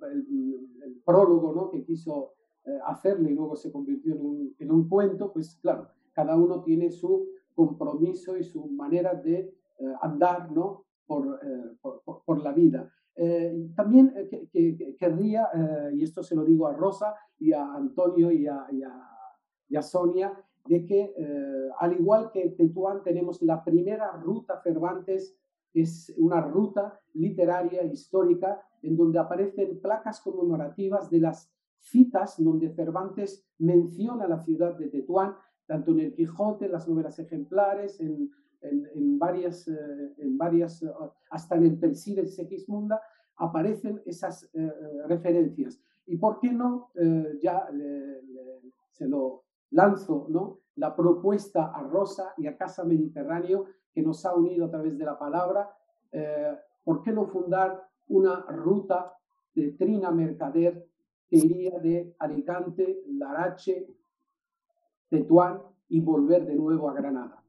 [1.05, 1.69] prólogo ¿no?
[1.69, 2.33] que quiso
[2.65, 6.61] eh, hacerle y luego se convirtió en un, en un, cuento, pues claro, cada uno
[6.63, 10.85] tiene su compromiso y su manera de eh, andar ¿no?
[11.05, 11.77] por, eh,
[12.25, 12.91] por, la vida.
[13.75, 14.13] también
[14.51, 15.49] que, querría,
[15.93, 18.93] y esto se lo digo a Rosa y a Antonio y a, y a,
[19.69, 20.33] y a Sonia,
[20.67, 25.35] de que, eh, al igual que Tetuán, tenemos la primera ruta Cervantes,
[25.73, 33.45] es una ruta literaria histórica en donde aparecen placas conmemorativas de las citas donde Cervantes
[33.59, 39.19] menciona la ciudad de Tetuán, tanto en el Quijote, en las novelas ejemplares, en, en,
[39.19, 40.83] varias, eh, en varias,
[41.29, 43.01] hasta en el Persil de Segismunda,
[43.35, 44.71] aparecen esas eh,
[45.07, 45.79] referencias.
[46.07, 46.89] ¿Y por qué no?
[47.41, 47.67] ya
[48.91, 50.27] se lo lanzo
[50.75, 55.05] la propuesta a Rosa y a Casa Mediterráneo que nos ha unido a través de
[55.05, 55.69] la palabra.
[56.11, 59.13] Eh, ¿Por qué no fundar una ruta
[59.53, 60.87] de Trina Mercader
[61.27, 63.87] que iría de Alicante, Larache,
[65.09, 67.43] Tetuán y volver de nuevo a Granada?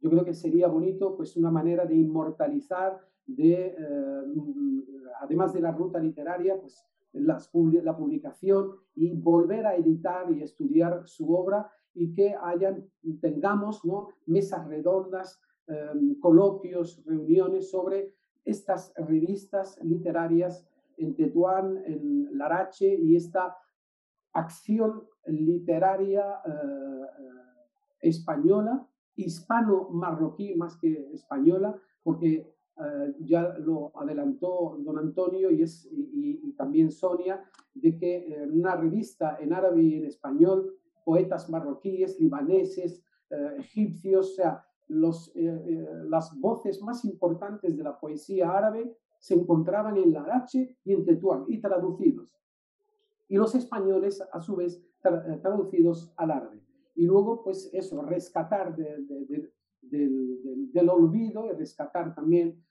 [0.00, 5.72] Yo creo que sería bonito, pues una manera de inmortalizar, de, eh, además de la
[5.72, 12.34] ruta literaria, pues la publicación y volver a editar y estudiar su obra y que
[12.42, 12.84] hayan,
[13.20, 14.08] tengamos ¿no?
[14.26, 18.12] mesas redondas, em, coloquios, reuniones sobre
[18.44, 23.56] estas revistas literarias en Tetuán, en Larache y esta
[24.32, 27.06] acción literaria eh,
[28.00, 28.86] española,
[29.16, 36.90] hispano-marroquí más que española, porque eh, ya lo adelantó don Antonio y, es, y, también
[36.90, 37.44] Sonia,
[37.74, 44.30] de que en una revista en árabe y en español, poetas marroquíes, libaneses, eh, egipcios,
[44.30, 50.12] o sea, los, eh, las voces más importantes de la poesía árabe se encontraban en
[50.12, 52.36] Larache y en Tetuán y traducidos.
[53.28, 54.82] Y los españoles, a su vez,
[55.42, 56.60] traducidos al árabe.
[56.94, 59.50] Y luego, pues eso, rescatar de,
[59.90, 62.62] del, olvido y rescatar también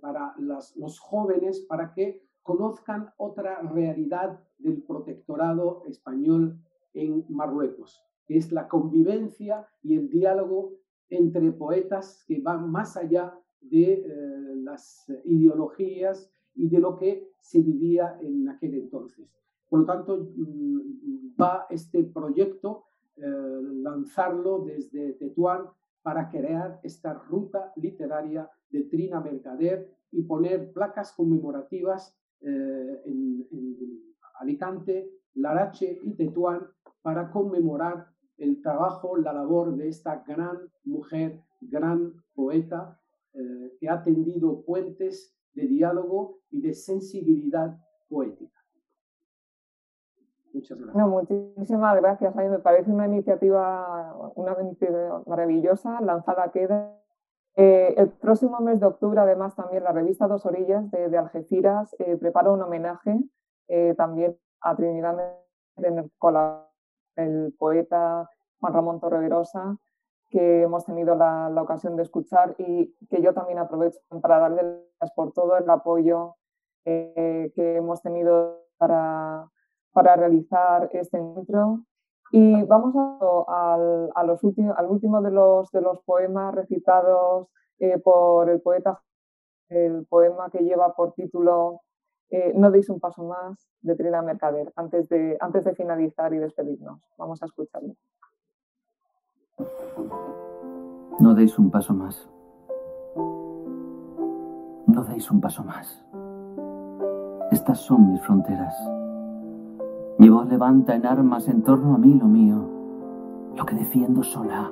[0.00, 6.58] para los jóvenes para que conozcan otra realidad del protectorado español
[6.92, 10.72] en Marruecos, que es la convivencia y el diálogo
[11.08, 17.60] entre poetas que van más allá de eh, las ideologías y de lo que se
[17.60, 19.28] vivía en aquel entonces.
[19.68, 22.84] Por lo tanto, mm, va este proyecto,
[23.16, 25.68] lanzarlo desde Tetuán
[26.04, 33.76] para crear esta ruta literaria de Trina Mercader y poner placas conmemorativas en, en
[34.38, 36.60] Alicante, Larache y Tetuán
[37.02, 43.00] para conmemorar el trabajo, la labor de esta gran mujer, gran poeta,
[43.32, 47.76] eh, que ha tendido puentes de diálogo y de sensibilidad
[48.08, 48.53] poética.
[50.54, 51.06] Muchas gracias.
[51.06, 52.36] muchísimas gracias.
[52.36, 56.96] A mí me parece una iniciativa, una iniciativa maravillosa, lanzada queda.
[57.56, 62.16] Eh, el próximo mes de octubre, además, también la revista Dos Orillas de, Algeciras eh,
[62.16, 63.18] prepara un homenaje
[63.96, 65.16] también a Trinidad
[66.18, 66.36] con
[67.16, 68.28] el poeta
[68.60, 69.76] Juan Ramón Torregrosa,
[70.30, 74.62] que hemos tenido la, ocasión de escuchar y que yo también aprovecho para darle
[74.98, 76.36] gracias por todo el apoyo
[76.84, 79.48] eh, que hemos tenido para,
[79.94, 81.80] para realizar este encuentro.
[82.32, 83.78] Y vamos a,
[84.14, 89.00] a los últimos, al último de los, de los poemas recitados eh, por el poeta,
[89.68, 91.80] el poema que lleva por título
[92.30, 96.38] eh, no deis un paso más de Trina Mercader antes de, antes de finalizar y
[96.38, 97.00] despedirnos.
[97.16, 97.94] Vamos a escucharlo.
[101.20, 102.28] No deis un paso más.
[104.86, 106.04] No deis un paso más.
[107.52, 108.74] Estas son mis fronteras.
[110.18, 112.68] Mi voz levanta en armas en torno a mí lo mío,
[113.56, 114.70] lo que defiendo sola,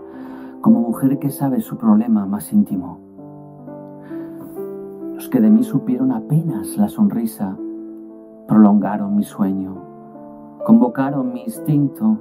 [0.61, 3.12] como mujer que sabe su problema más íntimo
[5.32, 7.57] que de mí supieron apenas la sonrisa,
[8.47, 9.74] prolongaron mi sueño,
[10.66, 12.18] convocaron mi instinto,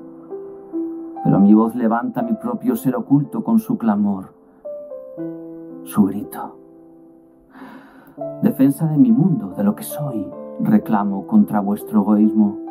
[1.21, 4.33] pero mi voz levanta mi propio ser oculto con su clamor,
[5.83, 6.55] su grito.
[8.41, 10.25] Defensa de mi mundo, de lo que soy,
[10.61, 12.70] reclamo contra vuestro egoísmo.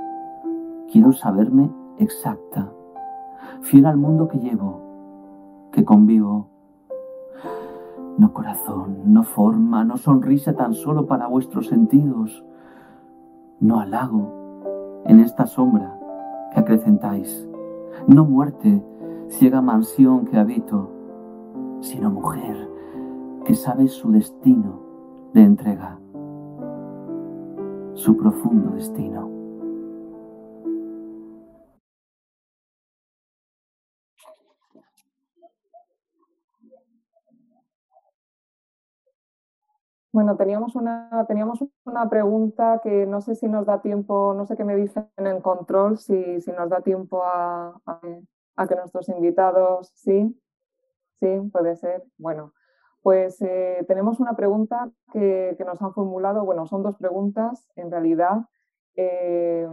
[0.91, 2.69] Quiero saberme exacta,
[3.61, 6.49] fiel al mundo que llevo, que convivo.
[8.19, 12.45] No corazón, no forma, no sonrisa tan solo para vuestros sentidos,
[13.61, 15.97] no halago en esta sombra
[16.53, 17.49] que acrecentáis,
[18.09, 18.85] no muerte,
[19.29, 20.91] ciega mansión que habito,
[21.83, 22.69] sino mujer
[23.45, 24.81] que sabe su destino
[25.35, 26.01] de entrega,
[27.95, 29.40] su profundo destino.
[40.21, 44.55] Bueno, teníamos una, teníamos una pregunta que no sé si nos da tiempo, no sé
[44.55, 49.91] qué me dicen en control, si, si nos da tiempo a, a, que nuestros invitados,
[49.95, 50.39] sí,
[51.21, 52.05] sí, puede ser.
[52.19, 52.53] Bueno,
[53.01, 57.91] pues eh, tenemos una pregunta que, que, nos han formulado, bueno, son dos preguntas en
[57.91, 58.45] realidad.
[58.97, 59.67] Eh,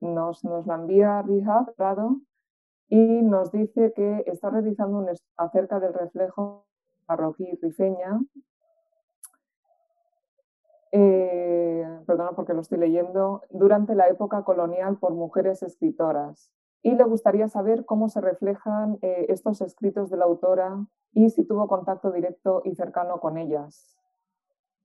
[0.00, 2.16] nos, nos, la envía Rihad Prado
[2.88, 6.66] y nos dice que está realizando un acerca del reflejo
[7.06, 8.18] marroquí rifeña
[10.98, 16.50] eh, perdona porque lo estoy leyendo, durante la época colonial por mujeres escritoras.
[16.82, 21.44] Y le gustaría saber cómo se reflejan eh, estos escritos de la autora y si
[21.44, 23.94] tuvo contacto directo y cercano con ellas.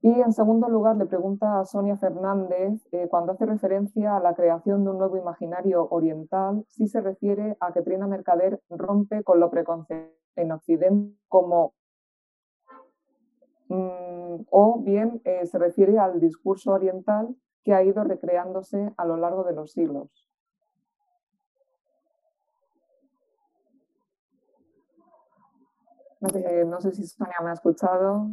[0.01, 4.33] Y en segundo lugar le pregunta a Sonia Fernández, eh, cuando hace referencia a la
[4.33, 9.39] creación de un nuevo imaginario oriental, si se refiere a que Trina Mercader rompe con
[9.39, 11.73] lo preconcebido en Occidente como
[13.71, 17.33] Mm, o bien eh, se refiere al discurso oriental
[17.63, 20.27] que ha ido recreándose a lo largo de los siglos.
[26.19, 28.27] No sé, si Sonia me ha escuchado.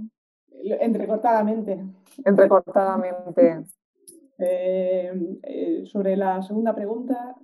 [0.51, 1.85] Entrecortadamente.
[2.25, 3.65] Entrecortadamente.
[4.41, 7.35] Eh, eh, sobre la segunda pregunta.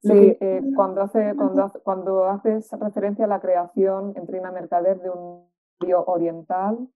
[0.00, 0.38] sí,
[0.74, 5.44] cuando, hace, cuando, cuando haces referencia a la creación en Trina Mercader de un
[6.06, 6.88] oriental,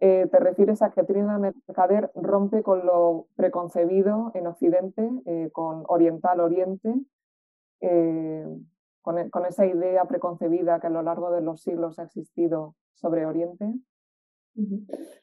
[0.00, 5.84] eh, te refieres a que Trina Mercader rompe con lo preconcebido en Occidente, eh, con
[5.86, 6.92] Oriental-Oriente,
[7.80, 8.46] eh,
[9.00, 13.26] con, con, esa idea preconcebida que a lo largo de los siglos ha existido sobre
[13.26, 13.74] Oriente.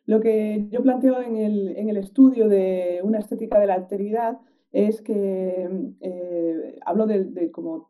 [0.05, 4.39] Lo que yo planteo en el, en el estudio de una estética de la alteridad
[4.71, 5.69] es que
[6.85, 7.88] hablo de, de, como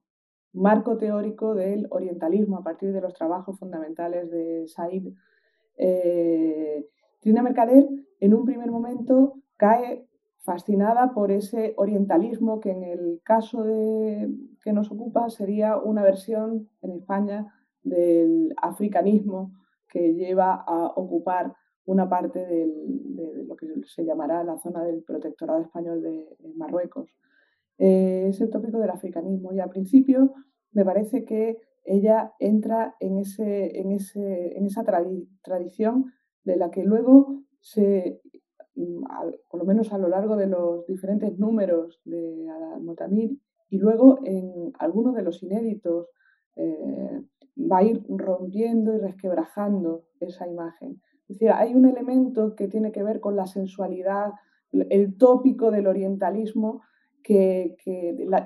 [0.54, 5.14] marco teórico del orientalismo a partir de los trabajos fundamentales de Said.
[5.78, 6.86] Eh,
[7.20, 7.88] Trina Mercader
[8.20, 10.08] en un primer momento cae
[10.40, 14.30] fascinada por ese orientalismo que en el caso de,
[14.64, 17.54] que nos ocupa sería una versión en España
[17.84, 19.52] del africanismo
[19.88, 21.56] que lleva a ocupar
[21.86, 27.10] una parte de lo que se llamará la zona del protectorado español de Marruecos.
[27.80, 29.54] Eh, es el tópico del africanismo.
[29.54, 30.34] Y al principio
[30.72, 34.84] me parece que ella entra en, ese, en, ese, en esa
[35.42, 36.06] tradición
[36.44, 38.22] de la que luego se,
[38.76, 39.04] mm,
[39.50, 43.40] por lo menos a lo largo de los diferentes números de Al-Mutamir
[43.70, 46.08] y luego en algunos de los inéditos
[46.56, 47.22] eh,
[47.60, 51.02] va a ir rompiendo y resquebrajando esa imagen.
[51.28, 54.32] Es decir, hay un elemento que tiene que ver con la sensualidad,
[54.72, 56.82] el tópico del orientalismo
[57.24, 57.76] que,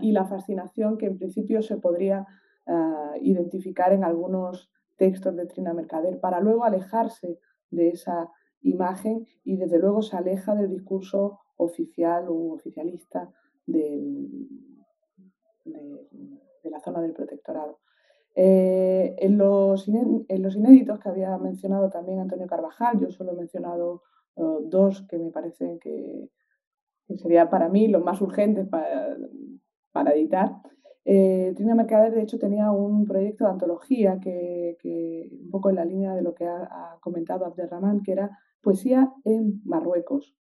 [0.01, 2.25] y la fascinación que en principio se podría
[2.67, 7.39] ah, identificar en algunos textos de Trina Mercader, para luego alejarse
[7.71, 8.29] de esa
[8.61, 13.29] imagen y desde luego se aleja del discurso oficial o oficialista
[13.65, 14.07] de,
[16.63, 17.79] la zona del protectorado.
[18.35, 23.35] Eh, en, los, en, los, inéditos que había mencionado también Antonio Carvajal, yo solo he
[23.35, 24.01] mencionado
[24.35, 26.29] uh, dos que me parecen que,
[27.17, 29.17] sería para mí los más urgentes para,
[29.91, 30.51] para editar.
[31.05, 34.77] Eh, Trina Mercader, de hecho, tenía un proyecto de antología que
[35.43, 39.11] un poco en la línea de lo que ha, ha comentado Abderramán, que era poesía
[39.25, 40.35] en Marruecos,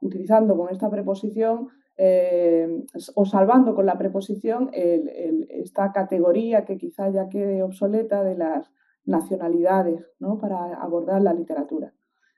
[0.00, 1.68] utilizando con esta preposición
[2.00, 2.84] eh,
[3.16, 8.70] o salvando con la preposición esta categoría que quizá ya quede obsoleta de las
[9.04, 10.38] nacionalidades ¿no?
[10.38, 11.92] para abordar la literatura.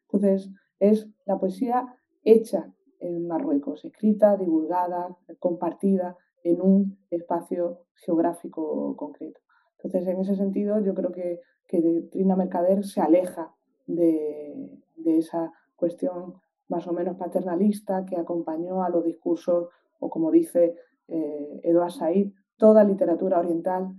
[0.04, 1.94] Entonces, es la poesía
[2.24, 9.40] hecha en Marruecos, escrita, divulgada, compartida en un espacio geográfico concreto.
[9.76, 13.54] Entonces, en ese sentido, yo creo que, que Trina Mercader se aleja
[13.86, 14.54] de,
[14.96, 16.34] de esa cuestión
[16.68, 19.68] más o menos paternalista que acompañó a los discursos,
[19.98, 20.76] o como dice
[21.08, 23.96] eh, Eduard Said, toda literatura oriental,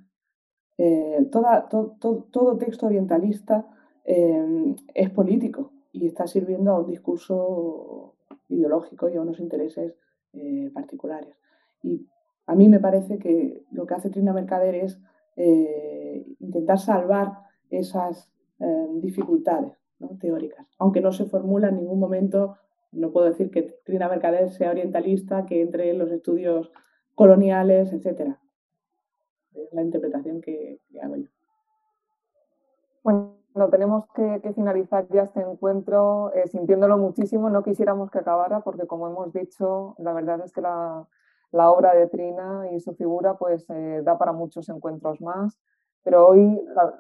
[0.78, 3.68] eh, toda, todo texto orientalista
[4.06, 8.16] eh, es político y está sirviendo a un discurso
[8.50, 9.96] ideológico y a unos intereses
[10.74, 11.36] particulares.
[11.84, 12.08] Y
[12.46, 15.00] a mí me parece que lo que hace Trina Mercader es
[16.40, 17.34] intentar salvar
[17.70, 18.32] esas
[19.02, 19.74] dificultades
[20.20, 22.58] teóricas, aunque no se formula en ningún momento,
[22.92, 26.72] no puedo decir que Trina Mercader sea orientalista, que entre en los estudios
[27.16, 28.36] coloniales, etc.
[29.54, 31.30] Es la interpretación que, hago yo.
[33.04, 33.38] Bueno,
[33.70, 37.50] tenemos que, finalizar ya este encuentro eh, sintiéndolo muchísimo.
[37.50, 41.08] No quisiéramos que acabara porque, como hemos dicho, la verdad es que la,
[41.52, 45.60] obra de Trina y su figura pues eh, da para muchos encuentros más.
[46.04, 46.60] Pero hoy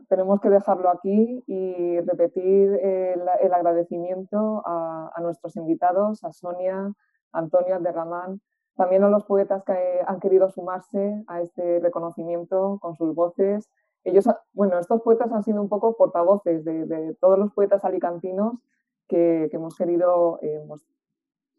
[0.09, 6.93] tenemos que dejarlo aquí y repetir el, agradecimiento a, nuestros invitados, a Sonia,
[7.31, 8.41] Antonio Derramán,
[8.75, 13.69] también a los poetas que han querido sumarse a este reconocimiento con sus voces.
[14.03, 18.55] Ellos, bueno, estos poetas han sido un poco portavoces de, todos los poetas alicantinos
[19.07, 20.63] que, hemos querido eh,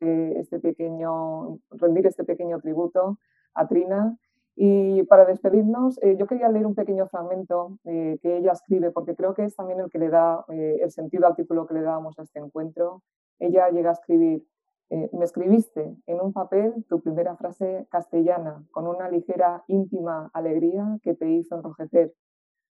[0.00, 3.18] eh, este pequeño, rendir este pequeño tributo
[3.54, 4.16] a Trina
[4.54, 9.16] y para despedirnos, eh, yo quería leer un pequeño fragmento eh, que ella escribe, porque
[9.16, 11.82] creo que es también el que le da eh, el sentido al título que le
[11.82, 13.02] dábamos a este encuentro.
[13.38, 14.46] Ella llega a escribir,
[14.90, 21.14] me escribiste en un papel tu primera frase castellana, con una ligera, íntima alegría que
[21.14, 22.12] te hizo enrojecer.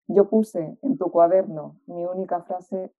[0.07, 2.93] Yo puse en tu cuaderno mi única frase,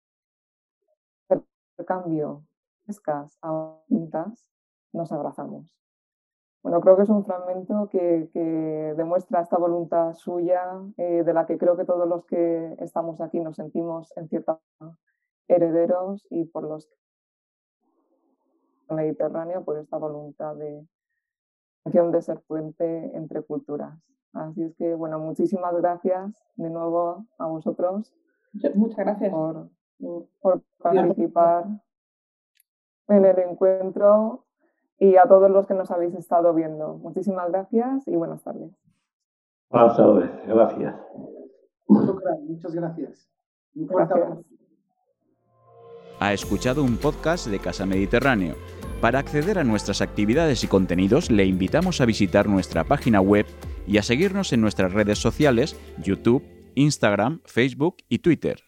[1.86, 2.46] cambio,
[2.88, 4.52] escas a tintas,
[4.94, 5.76] nos abrazamos.
[6.64, 11.60] Bueno, creo que es un fragmento que, demuestra esta voluntad suya, eh, de la que
[11.60, 14.60] creo que todos los que estamos aquí nos sentimos en cierta
[15.48, 16.90] herederos y por los
[18.90, 20.88] Mediterráneo, por esta voluntad de,
[21.86, 23.98] de ser puente entre culturas.
[24.34, 28.14] Así es que, bueno, muchísimas gracias de nuevo a vosotros.
[28.74, 29.70] Muchas gracias por,
[30.42, 31.66] por participar
[33.08, 34.46] en el encuentro
[34.98, 36.96] y a todos los que nos habéis estado viendo.
[36.96, 38.72] Muchísimas gracias y buenas tardes.
[39.70, 40.96] Buenas tardes, gracias.
[41.88, 43.30] Muchas gracias.
[43.76, 44.46] Un
[46.20, 48.56] Ha escuchado un podcast de Casa Mediterráneo.
[49.02, 53.46] Para acceder a nuestras actividades y contenidos le invitamos a visitar nuestra página web
[53.88, 56.44] y a seguirnos en nuestras redes sociales, YouTube,
[56.76, 58.65] Instagram, Facebook y Twitter.